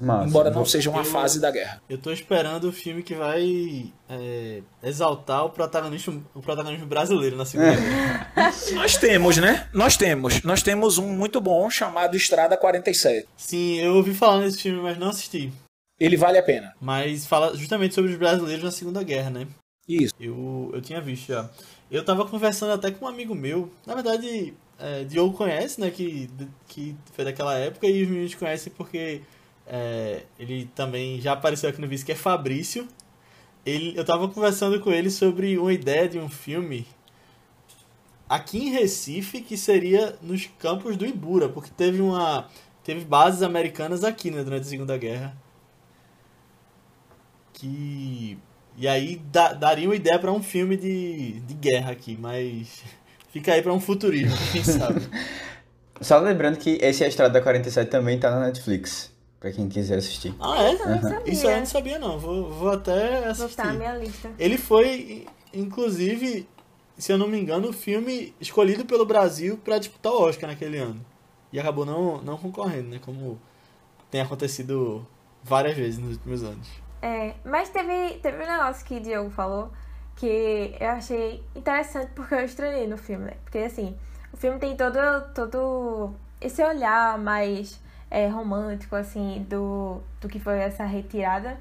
[0.00, 0.28] Massa.
[0.28, 1.82] Embora não seja uma eu, fase da guerra.
[1.88, 7.44] Eu tô esperando o filme que vai é, exaltar o protagonismo, o protagonismo brasileiro na
[7.44, 8.32] Segunda Guerra.
[8.74, 9.68] Nós temos, né?
[9.74, 10.42] Nós temos.
[10.44, 13.28] Nós temos um muito bom chamado Estrada 47.
[13.36, 15.52] Sim, eu ouvi falar nesse filme, mas não assisti
[15.98, 16.74] ele vale a pena.
[16.80, 19.48] Mas fala justamente sobre os brasileiros na Segunda Guerra, né?
[19.88, 20.14] Isso.
[20.20, 21.48] Eu, eu tinha visto já.
[21.90, 23.72] Eu tava conversando até com um amigo meu.
[23.86, 25.90] Na verdade, é, Diogo conhece, né?
[25.90, 26.30] Que,
[26.68, 27.86] que foi daquela época.
[27.86, 29.22] E os meninos conhecem porque
[29.66, 32.86] é, ele também já apareceu aqui no vídeo, que é Fabrício.
[33.66, 36.86] Ele, eu tava conversando com ele sobre uma ideia de um filme
[38.28, 42.48] aqui em Recife que seria nos campos do Ibura, porque teve uma
[42.84, 45.36] teve bases americanas aqui né, durante a Segunda Guerra
[47.58, 48.38] que.
[48.76, 52.82] E aí da, daria uma ideia para um filme de, de guerra aqui, mas
[53.32, 55.00] fica aí para um futurismo, quem sabe.
[56.00, 59.98] Só lembrando que esse A Estrada da 47 também tá na Netflix, pra quem quiser
[59.98, 60.32] assistir.
[60.38, 60.70] Ah, é?
[60.70, 61.22] Uhum.
[61.26, 63.56] Isso eu não sabia não, vou, vou até assistir.
[63.56, 64.30] Botar minha lista.
[64.38, 66.48] Ele foi, inclusive,
[66.96, 70.78] se eu não me engano, o filme escolhido pelo Brasil para disputar o Oscar naquele
[70.78, 71.04] ano.
[71.52, 73.00] E acabou não, não concorrendo, né?
[73.04, 73.40] Como
[74.08, 75.04] tem acontecido
[75.42, 76.68] várias vezes nos últimos anos.
[77.00, 79.72] É, mas teve, teve um negócio que o Diogo falou
[80.16, 83.34] que eu achei interessante porque eu estranhei no filme, né?
[83.44, 83.96] Porque assim,
[84.32, 84.98] o filme tem todo,
[85.32, 87.80] todo esse olhar mais
[88.10, 91.56] é, romântico, assim, do, do que foi essa retirada.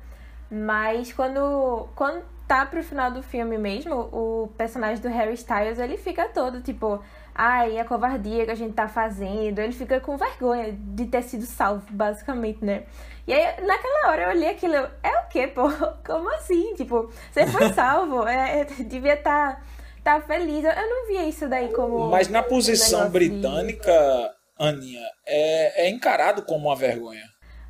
[0.49, 5.97] Mas quando, quando tá pro final do filme mesmo, o personagem do Harry Styles, ele
[5.97, 7.01] fica todo tipo,
[7.37, 9.59] ai, a covardia que a gente tá fazendo.
[9.59, 12.83] Ele fica com vergonha de ter sido salvo, basicamente, né?
[13.27, 15.69] E aí, naquela hora, eu olhei aquilo, é o quê, pô?
[16.05, 16.73] Como assim?
[16.75, 19.61] Tipo, você foi salvo, é, é, devia estar
[20.03, 20.65] tá, tá feliz.
[20.65, 22.09] Eu não via isso daí como.
[22.09, 27.23] Mas na posição de- britânica, Aninha, é, é encarado como uma vergonha.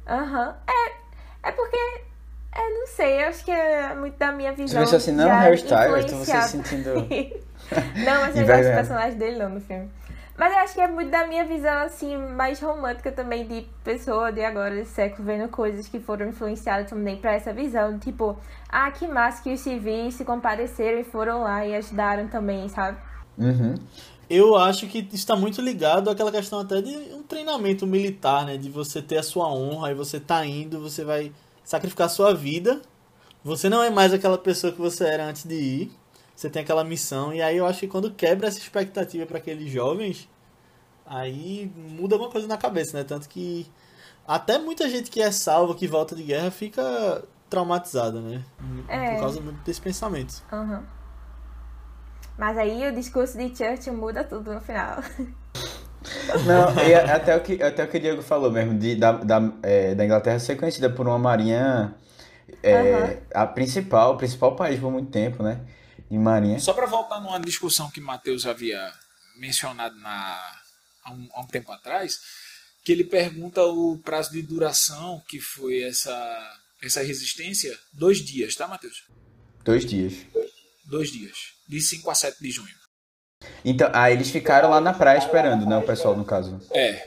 [0.07, 0.55] Aham.
[0.67, 1.77] É, é porque.
[2.55, 4.81] É, não sei, eu acho que é muito da minha Você visão.
[4.81, 6.47] pensou assim, não, Harry Styles, então você influenciada.
[6.47, 7.07] sentindo.
[8.05, 8.75] não, mas eu gosto do Envergonhado.
[8.75, 9.89] personagem dele não no filme.
[10.37, 14.31] Mas eu acho que é muito da minha visão, assim, mais romântica também de pessoa
[14.31, 17.97] de agora, desse século, vendo coisas que foram influenciadas também pra essa visão.
[17.97, 18.37] Tipo,
[18.69, 22.99] ah, que massa que os civis se compadeceram e foram lá e ajudaram também, sabe?
[23.35, 23.73] Uhum.
[24.29, 28.57] Eu acho que está muito ligado àquela questão até de um treinamento militar, né?
[28.57, 31.31] De você ter a sua honra e você tá indo, você vai
[31.63, 32.79] sacrificar a sua vida.
[33.43, 35.91] Você não é mais aquela pessoa que você era antes de ir.
[36.37, 37.33] Você tem aquela missão.
[37.33, 40.29] E aí eu acho que quando quebra essa expectativa para aqueles jovens,
[41.05, 43.03] aí muda alguma coisa na cabeça, né?
[43.03, 43.67] Tanto que
[44.27, 48.43] até muita gente que é salva, que volta de guerra, fica traumatizada, né?
[48.89, 49.15] É.
[49.15, 50.43] Por causa muito desse pensamento.
[50.51, 50.83] Aham.
[52.37, 54.97] Mas aí o discurso de Churchill muda tudo no final.
[56.45, 59.11] Não, e a- até o que, até o que o Diego falou mesmo, de, da,
[59.13, 61.95] da, é, da Inglaterra ser conhecida por uma marinha.
[62.63, 63.17] é, Aham.
[63.33, 65.61] A principal, o principal país por muito tempo, né?
[66.09, 66.59] Em marinha.
[66.59, 68.91] Só para voltar numa discussão que Matheus havia
[69.37, 70.59] mencionado na,
[71.03, 72.19] há, um, há um tempo atrás,
[72.83, 78.67] que ele pergunta o prazo de duração que foi essa, essa resistência, dois dias, tá,
[78.67, 79.03] Matheus?
[79.63, 80.13] Dois dias.
[80.85, 81.37] Dois dias,
[81.67, 82.75] de 5 a 7 de junho.
[83.63, 85.77] Então, ah, eles ficaram lá na praia esperando, né?
[85.77, 86.59] O pessoal, no caso.
[86.71, 87.05] É,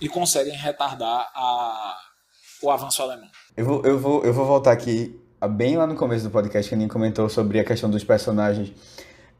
[0.00, 1.96] e conseguem retardar a,
[2.60, 3.30] o avanço alemão.
[3.56, 5.16] Eu vou, eu vou, eu vou voltar aqui,
[5.48, 8.72] bem lá no começo do podcast, que a Aninha comentou sobre a questão dos personagens,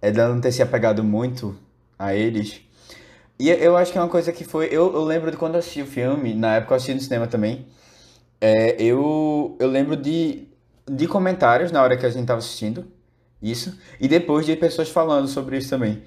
[0.00, 1.57] é, dela não ter se apegado muito
[1.98, 2.61] a eles.
[3.38, 4.66] E eu- acho que é uma coisa que foi.
[4.66, 7.26] Eu, eu lembro de quando eu assisti o filme, na época eu assisti no cinema
[7.26, 7.66] também.
[8.40, 10.48] é, eu, eu lembro de,
[10.90, 12.86] de comentários na hora que a gente tava assistindo
[13.42, 16.03] isso, e depois de pessoas falando sobre isso também.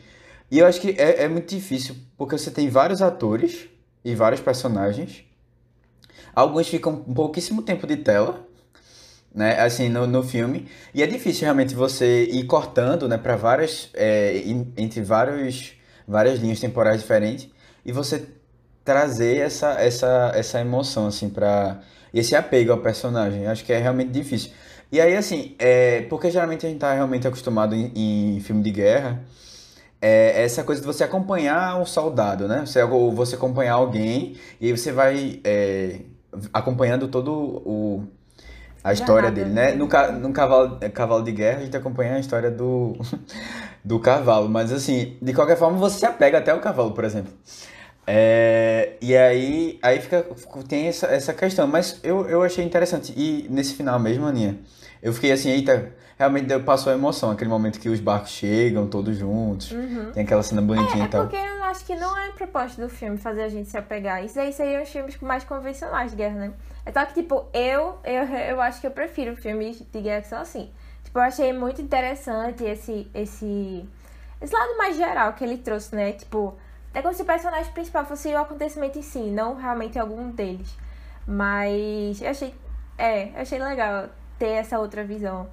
[0.51, 3.67] E eu acho que é, é muito difícil, porque você tem vários atores
[4.03, 5.25] e vários personagens.
[6.35, 8.45] Alguns ficam pouquíssimo tempo de tela,
[9.35, 10.67] né, assim, no, no filme.
[10.93, 14.41] E é difícil realmente você ir cortando, né, para várias, é,
[14.77, 15.73] entre vários,
[16.07, 17.49] várias linhas temporais diferentes
[17.85, 18.25] e você
[18.83, 21.81] trazer essa, essa, essa emoção, assim, para
[22.13, 23.45] esse apego ao personagem.
[23.47, 24.51] Acho que é realmente difícil.
[24.91, 27.91] E aí, assim, é, porque geralmente a gente tá realmente acostumado em,
[28.35, 29.21] em filme de guerra,
[30.01, 32.63] é essa coisa de você acompanhar um soldado, né?
[32.65, 36.01] Você, ou você acompanhar alguém e aí você vai é,
[36.53, 38.03] acompanhando todo o,
[38.85, 39.71] a história dele, né?
[39.71, 39.87] No,
[40.19, 42.95] no cavalo, é, cavalo de guerra a gente acompanha a história do,
[43.83, 47.33] do cavalo, mas assim, de qualquer forma você se apega até o cavalo, por exemplo.
[48.05, 50.23] É, e aí, aí fica,
[50.67, 53.11] tem essa, essa questão, mas eu, eu achei interessante.
[53.17, 54.59] E nesse final mesmo, Aninha,
[55.01, 58.87] eu fiquei assim, eita, realmente deu- passou a emoção, aquele momento que os barcos chegam
[58.87, 59.73] todos juntos,
[60.13, 61.21] tem aquela cena bonitinha É e tal.
[61.23, 64.23] porque eu acho que não é proposta do filme fazer a gente se apegar.
[64.23, 66.53] Isso aí seriam os filmes mais convencionais de guerra, né?
[66.85, 70.27] É só que, tipo, eu, eu, eu acho que eu prefiro filmes de guerra que
[70.27, 70.69] são assim.
[71.03, 73.85] Tipo, eu achei muito interessante esse, esse,
[74.41, 76.11] esse lado mais geral que ele trouxe, né?
[76.13, 76.55] Tipo,
[76.93, 80.75] é como se o personagem principal fosse o acontecimento em si, não realmente algum deles.
[81.27, 82.53] Mas eu achei,
[82.97, 84.07] é, eu achei legal
[84.39, 85.47] ter essa outra visão.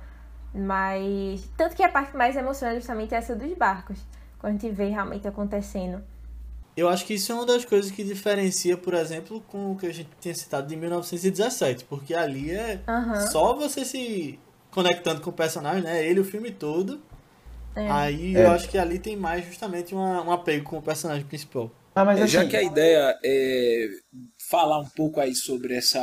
[0.54, 3.98] Mas, tanto que a parte mais emocionante é justamente essa dos barcos.
[4.38, 6.02] Quando a gente vê realmente acontecendo.
[6.76, 9.86] Eu acho que isso é uma das coisas que diferencia, por exemplo, com o que
[9.86, 13.26] a gente tinha citado de 1917, porque ali é Aham.
[13.26, 14.38] só você se
[14.70, 16.04] conectando com o personagem, né?
[16.04, 17.00] Ele o filme todo.
[17.76, 17.90] É.
[17.90, 18.46] Aí É.
[18.46, 21.70] eu acho que ali tem mais justamente uma, um apego com o personagem principal.
[21.94, 23.88] Ah, mas É, assim, Já que a ideia é
[24.50, 26.00] falar um pouco aí sobre essa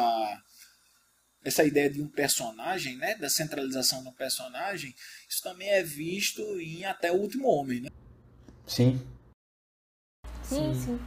[1.44, 4.94] essa ideia de um personagem, né, da centralização do personagem,
[5.28, 7.90] isso também é visto em até o último homem, né?
[8.68, 9.00] sim.
[10.44, 11.00] Sim, sim.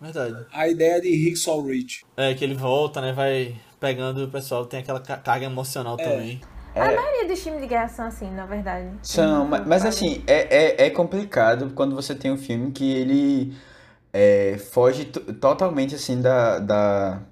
[0.00, 0.46] Verdade.
[0.52, 2.04] A ideia de Rickson Ridge.
[2.16, 3.12] É que ele volta, né?
[3.12, 6.04] Vai pegando o pessoal, tem aquela ca- carga emocional É.
[6.04, 6.40] também.
[6.74, 8.88] A É, maioria dos filmes de guerra são assim, na verdade.
[9.02, 13.54] São, ma- mas assim, é, é, é complicado quando você tem um filme que ele
[14.12, 17.22] é, foge to- totalmente assim da, da,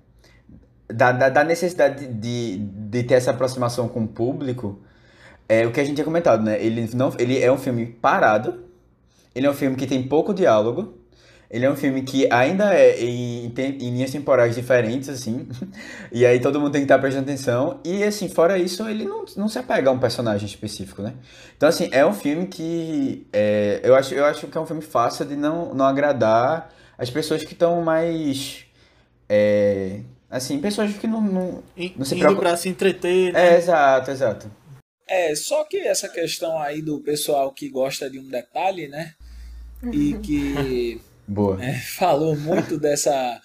[0.92, 4.80] da, da- da necessidade de, de ter essa aproximação com o público.
[5.48, 6.62] É o que a gente tinha comentado, né?
[6.64, 8.64] Ele, não, ele é um filme parado,
[9.34, 10.94] ele é um filme que tem pouco diálogo,
[11.50, 15.46] ele é um filme que ainda é em, em linhas temporais diferentes, assim,
[16.12, 19.24] e aí todo mundo tem que estar prestando atenção, e assim, fora isso, ele não,
[19.36, 21.14] não se apega a um personagem específico, né?
[21.56, 24.82] Então, assim, é um filme que é, eu, acho, eu acho que é um filme
[24.82, 28.64] fácil de não, não agradar as pessoas que estão mais.
[29.28, 30.00] é,
[30.32, 31.20] assim, pessoas que não.
[31.20, 31.62] não...
[31.76, 33.54] In- Não se Indo preocupa- pra se entreter, né?
[33.54, 34.50] É, exato, exato.
[35.06, 39.12] É, só que essa questão aí do pessoal que gosta de um detalhe, né?
[39.92, 41.62] E que Boa.
[41.62, 43.40] é, falou muito dessa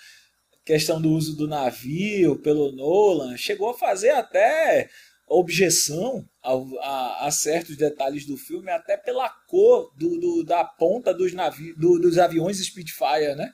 [0.65, 4.89] questão do uso do navio pelo Nolan, chegou a fazer até
[5.27, 11.13] objeção ao- a, a certos detalhes do filme, até pela cor do, do- da ponta
[11.13, 13.51] dos, navios, do- dos aviões Spitfire, né?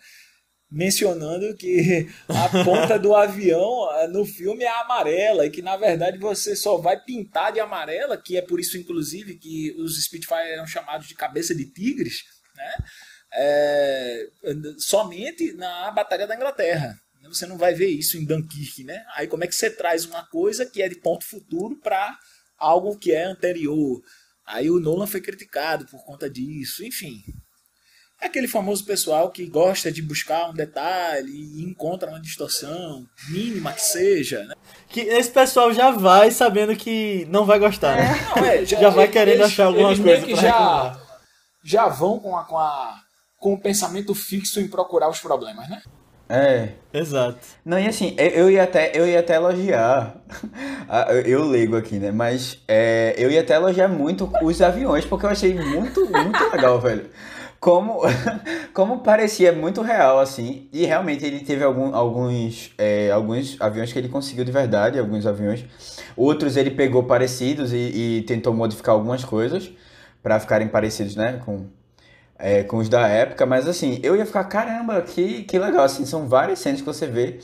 [0.74, 6.18] Mencionando que a ponta do avião eh, no filme é amarela e que na verdade
[6.18, 10.66] você só vai pintar de amarela, que é por isso inclusive que os Spitfire eram
[10.66, 12.24] chamados de cabeça de tigres,
[12.56, 12.74] né?
[13.34, 14.28] é,
[14.78, 17.00] somente na Batalha da Inglaterra.
[17.24, 19.04] Você não vai ver isso em Dunkirk, né?
[19.16, 22.18] Aí como é que você traz uma coisa que é de ponto futuro para
[22.58, 24.02] algo que é anterior?
[24.46, 27.24] Aí o Nolan foi criticado por conta disso, enfim.
[28.24, 33.74] É aquele famoso pessoal que gosta de buscar um detalhe e encontra uma distorção, mínima
[33.74, 34.54] que seja, né?
[34.88, 38.10] Que esse pessoal já vai sabendo que não vai gostar, né?
[38.34, 41.02] Não, é, Já vai querendo achar alguma eles meio coisa que pra já, reclamar.
[41.66, 42.96] já vão com, a, com, a,
[43.38, 45.82] com o pensamento fixo em procurar os problemas, né?
[46.30, 46.70] É.
[46.94, 47.40] Exato.
[47.66, 50.16] Não, e assim, eu, ia até, eu ia até elogiar,
[50.88, 52.10] a- eu, eu leigo aqui, né?
[52.12, 56.80] Mas é, eu ia até elogiar muito os aviões, porque eu achei muito, muito legal,
[56.80, 57.10] velho.
[57.64, 58.02] Como,
[58.76, 63.98] como parecia muito real, assim, e realmente ele teve algum, alguns, é, alguns aviões que
[63.98, 65.64] ele conseguiu de verdade, alguns aviões.
[66.14, 67.78] Outros ele pegou parecidos e,
[68.18, 69.72] e tentou modificar algumas coisas
[70.22, 71.68] para ficarem parecidos, né, com,
[72.38, 76.06] é, com os da época, mas assim, eu ia ficar, caramba, que, que legal, assim,
[76.06, 77.40] são várias cenas que você vê.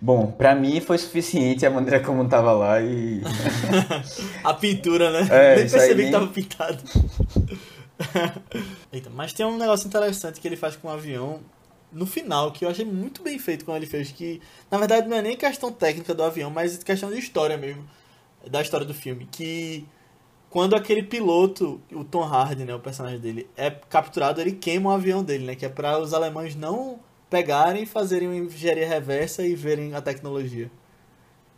[0.00, 3.22] Bom, pra mim foi suficiente a maneira como tava lá e.
[4.44, 5.26] A pintura, né?
[5.30, 6.78] É, Nem percebi nem- que tava pintado.
[8.92, 11.40] Eita, mas tem um negócio interessante que ele faz com o avião
[11.92, 15.16] no final, que eu achei muito bem feito quando ele fez, que na verdade não
[15.16, 17.88] é nem questão técnica do avião, mas questão de história mesmo,
[18.50, 19.86] da história do filme, que
[20.50, 24.92] quando aquele piloto, o Tom Hardy, né, o personagem dele, é capturado, ele queima o
[24.92, 26.98] avião dele, né, que é para os alemães não
[27.30, 30.70] pegarem, fazerem uma engenharia reversa e verem a tecnologia.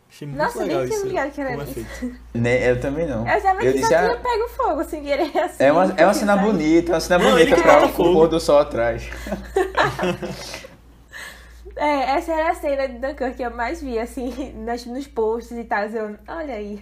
[0.09, 2.15] Achei muito Nossa, legal nem tinha ligado que era é isso.
[2.33, 3.27] né, eu também não.
[3.27, 5.63] Eu achava Eu que disse, só ah, tinha pego fogo sem querer assim.
[5.63, 8.13] É uma, é uma cena bonita, é uma cena Não, bonita pra o fogo.
[8.13, 9.09] pôr do sol atrás.
[11.79, 15.55] É, essa era a cena de Dunkirk que eu mais vi, assim, nas, nos posts
[15.55, 15.83] e tal.
[15.83, 16.81] Eu, olha aí.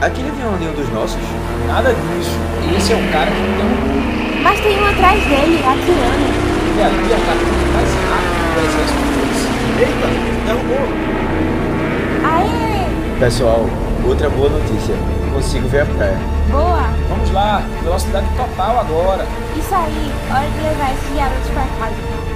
[0.00, 1.20] Aquele avião ali é um dos nossos?
[1.66, 2.36] Nada disso.
[2.76, 4.42] Esse é o cara que me derrubou.
[4.42, 6.26] Mas tem um atrás dele, atirando.
[6.76, 9.40] E ali é a captura mais rápida do exército deles.
[9.80, 10.06] Eita,
[10.46, 10.86] derrubou.
[12.24, 13.18] Aê!
[13.18, 13.66] Pessoal,
[14.06, 14.94] outra boa notícia.
[15.32, 16.18] Consigo ver a praia.
[16.50, 16.84] Boa!
[17.08, 19.26] Vamos lá, velocidade total agora.
[19.56, 22.33] Isso aí, hora de levar esses garotos pra casa.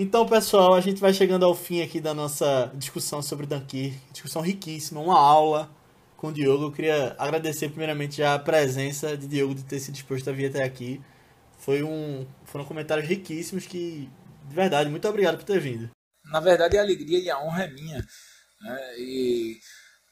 [0.00, 4.00] Então, pessoal, a gente vai chegando ao fim aqui da nossa discussão sobre Dunkirk.
[4.12, 5.68] Discussão riquíssima, uma aula
[6.16, 6.66] com o Diogo.
[6.66, 10.62] Eu queria agradecer primeiramente a presença de Diogo de ter se disposto a vir até
[10.62, 11.02] aqui.
[11.58, 14.08] Foi um, foram comentários riquíssimos que,
[14.44, 15.90] de verdade, muito obrigado por ter vindo.
[16.26, 18.06] na verdade a alegria e a honra é minha
[18.60, 18.98] né?
[18.98, 19.58] e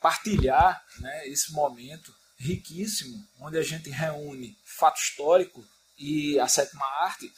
[0.01, 5.65] partilhar né, esse momento riquíssimo onde a gente reúne fato histórico
[5.97, 7.31] e a sétima arte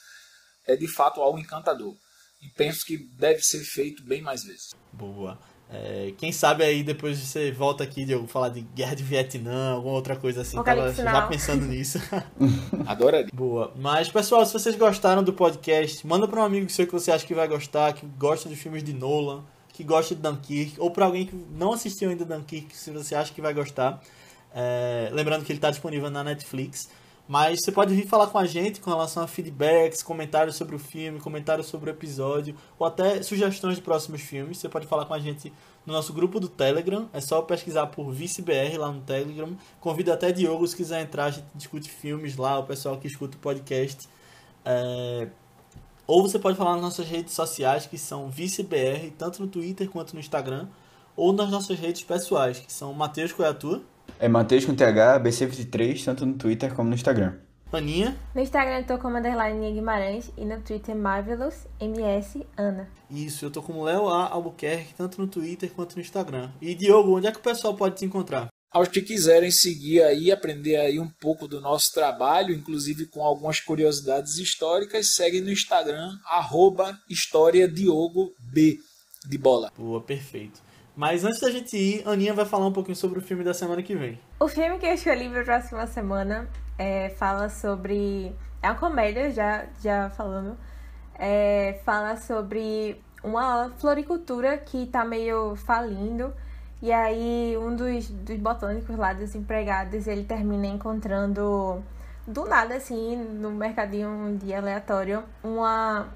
[0.67, 1.95] é de fato algo encantador
[2.43, 5.39] e penso que deve ser feito bem mais vezes Boa.
[5.71, 9.95] É, quem sabe aí depois você volta aqui, Diogo, falar de guerra de Vietnã, alguma
[9.95, 10.57] outra coisa assim.
[10.63, 12.01] Tava já pensando nisso.
[12.87, 13.73] adoraria Boa.
[13.77, 17.27] Mas, pessoal, se vocês gostaram do podcast, manda para um amigo seu que você acha
[17.27, 19.45] que vai gostar, que gosta de filmes de Nolan,
[19.75, 23.33] que gosta de Dunkirk, ou para alguém que não assistiu ainda Dunkirk, se você acha
[23.33, 24.03] que vai gostar.
[24.55, 26.89] É, lembrando que ele está disponível na Netflix.
[27.29, 30.79] Mas você pode vir falar com a gente com relação a feedbacks, comentários sobre o
[30.79, 34.57] filme, comentários sobre o episódio, ou até sugestões de próximos filmes.
[34.57, 35.53] Você pode falar com a gente
[35.85, 37.07] no nosso grupo do Telegram.
[37.13, 39.55] É só pesquisar por ViceBR lá no Telegram.
[39.79, 43.37] Convido até Diogo se quiser entrar, a gente discute filmes lá, o pessoal que escuta
[43.37, 44.09] o podcast.
[44.65, 45.29] É...
[46.07, 50.15] Ou você pode falar nas nossas redes sociais, que são ViceBR, tanto no Twitter quanto
[50.15, 50.67] no Instagram,
[51.15, 53.77] ou nas nossas redes pessoais, que são Matheus Coiatua.
[53.77, 53.83] É
[54.29, 57.35] Matheus com TH, BC23, tanto no Twitter como no Instagram.
[57.77, 58.17] Aninha.
[58.35, 62.89] No Instagram eu tô como underline Guimarães e no Twitter Marvelous MS Ana.
[63.11, 64.29] Isso, eu tô como Léo A.
[64.29, 66.51] Albuquerque, tanto no Twitter quanto no Instagram.
[66.63, 68.49] E Diogo, onde é que o pessoal pode te encontrar?
[68.71, 73.61] Aos que quiserem seguir aí, aprender aí um pouco do nosso trabalho, inclusive com algumas
[73.61, 78.79] curiosidades históricas, segue no Instagram, arroba História Diogo B
[79.27, 79.73] de bola.
[79.77, 80.61] Boa, perfeito.
[80.99, 83.81] Mas antes da gente ir, Aninha vai falar um pouquinho sobre o filme da semana
[83.85, 84.19] que vem.
[84.41, 88.35] O filme que eu escolhi para a próxima semana é, fala sobre.
[88.61, 90.59] É uma comédia, já, já falando.
[91.17, 96.35] É, fala sobre uma floricultura que tá meio falindo.
[96.83, 101.81] E aí um dos, dos botânicos lá, dos empregados, ele termina encontrando
[102.27, 106.09] do nada, assim, no mercadinho um dia aleatório, uma,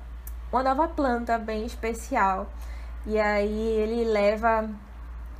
[0.52, 2.50] uma nova planta bem especial
[3.07, 4.69] e aí ele leva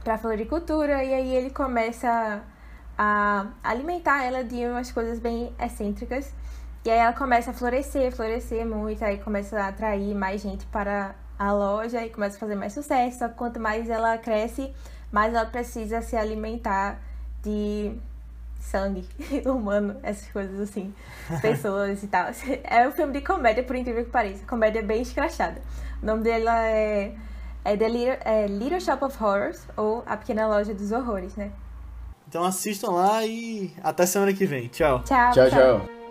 [0.03, 2.43] para floricultura e aí ele começa
[2.99, 6.33] a alimentar ela de umas coisas bem excêntricas.
[6.85, 11.15] E aí ela começa a florescer, florescer muito, aí começa a atrair mais gente para
[11.39, 13.19] a loja e começa a fazer mais sucesso.
[13.19, 14.75] Só que quanto mais ela cresce,
[15.11, 17.01] mais ela precisa se alimentar
[17.43, 17.93] de
[18.61, 19.09] sangue
[19.47, 20.93] humano, essas coisas assim,
[21.41, 22.27] pessoas e tal.
[22.65, 24.45] É um filme de comédia, por incrível que pareça.
[24.47, 25.61] Comédia bem escrachada.
[26.03, 27.15] O nome dela é
[27.65, 31.51] é The Little, é Little Shop of Horrors, ou A Pequena Loja dos Horrores, né?
[32.29, 34.69] Então assistam lá e até semana que vem.
[34.69, 35.03] Tchau.
[35.05, 36.02] Tchau, Tchau, tchau.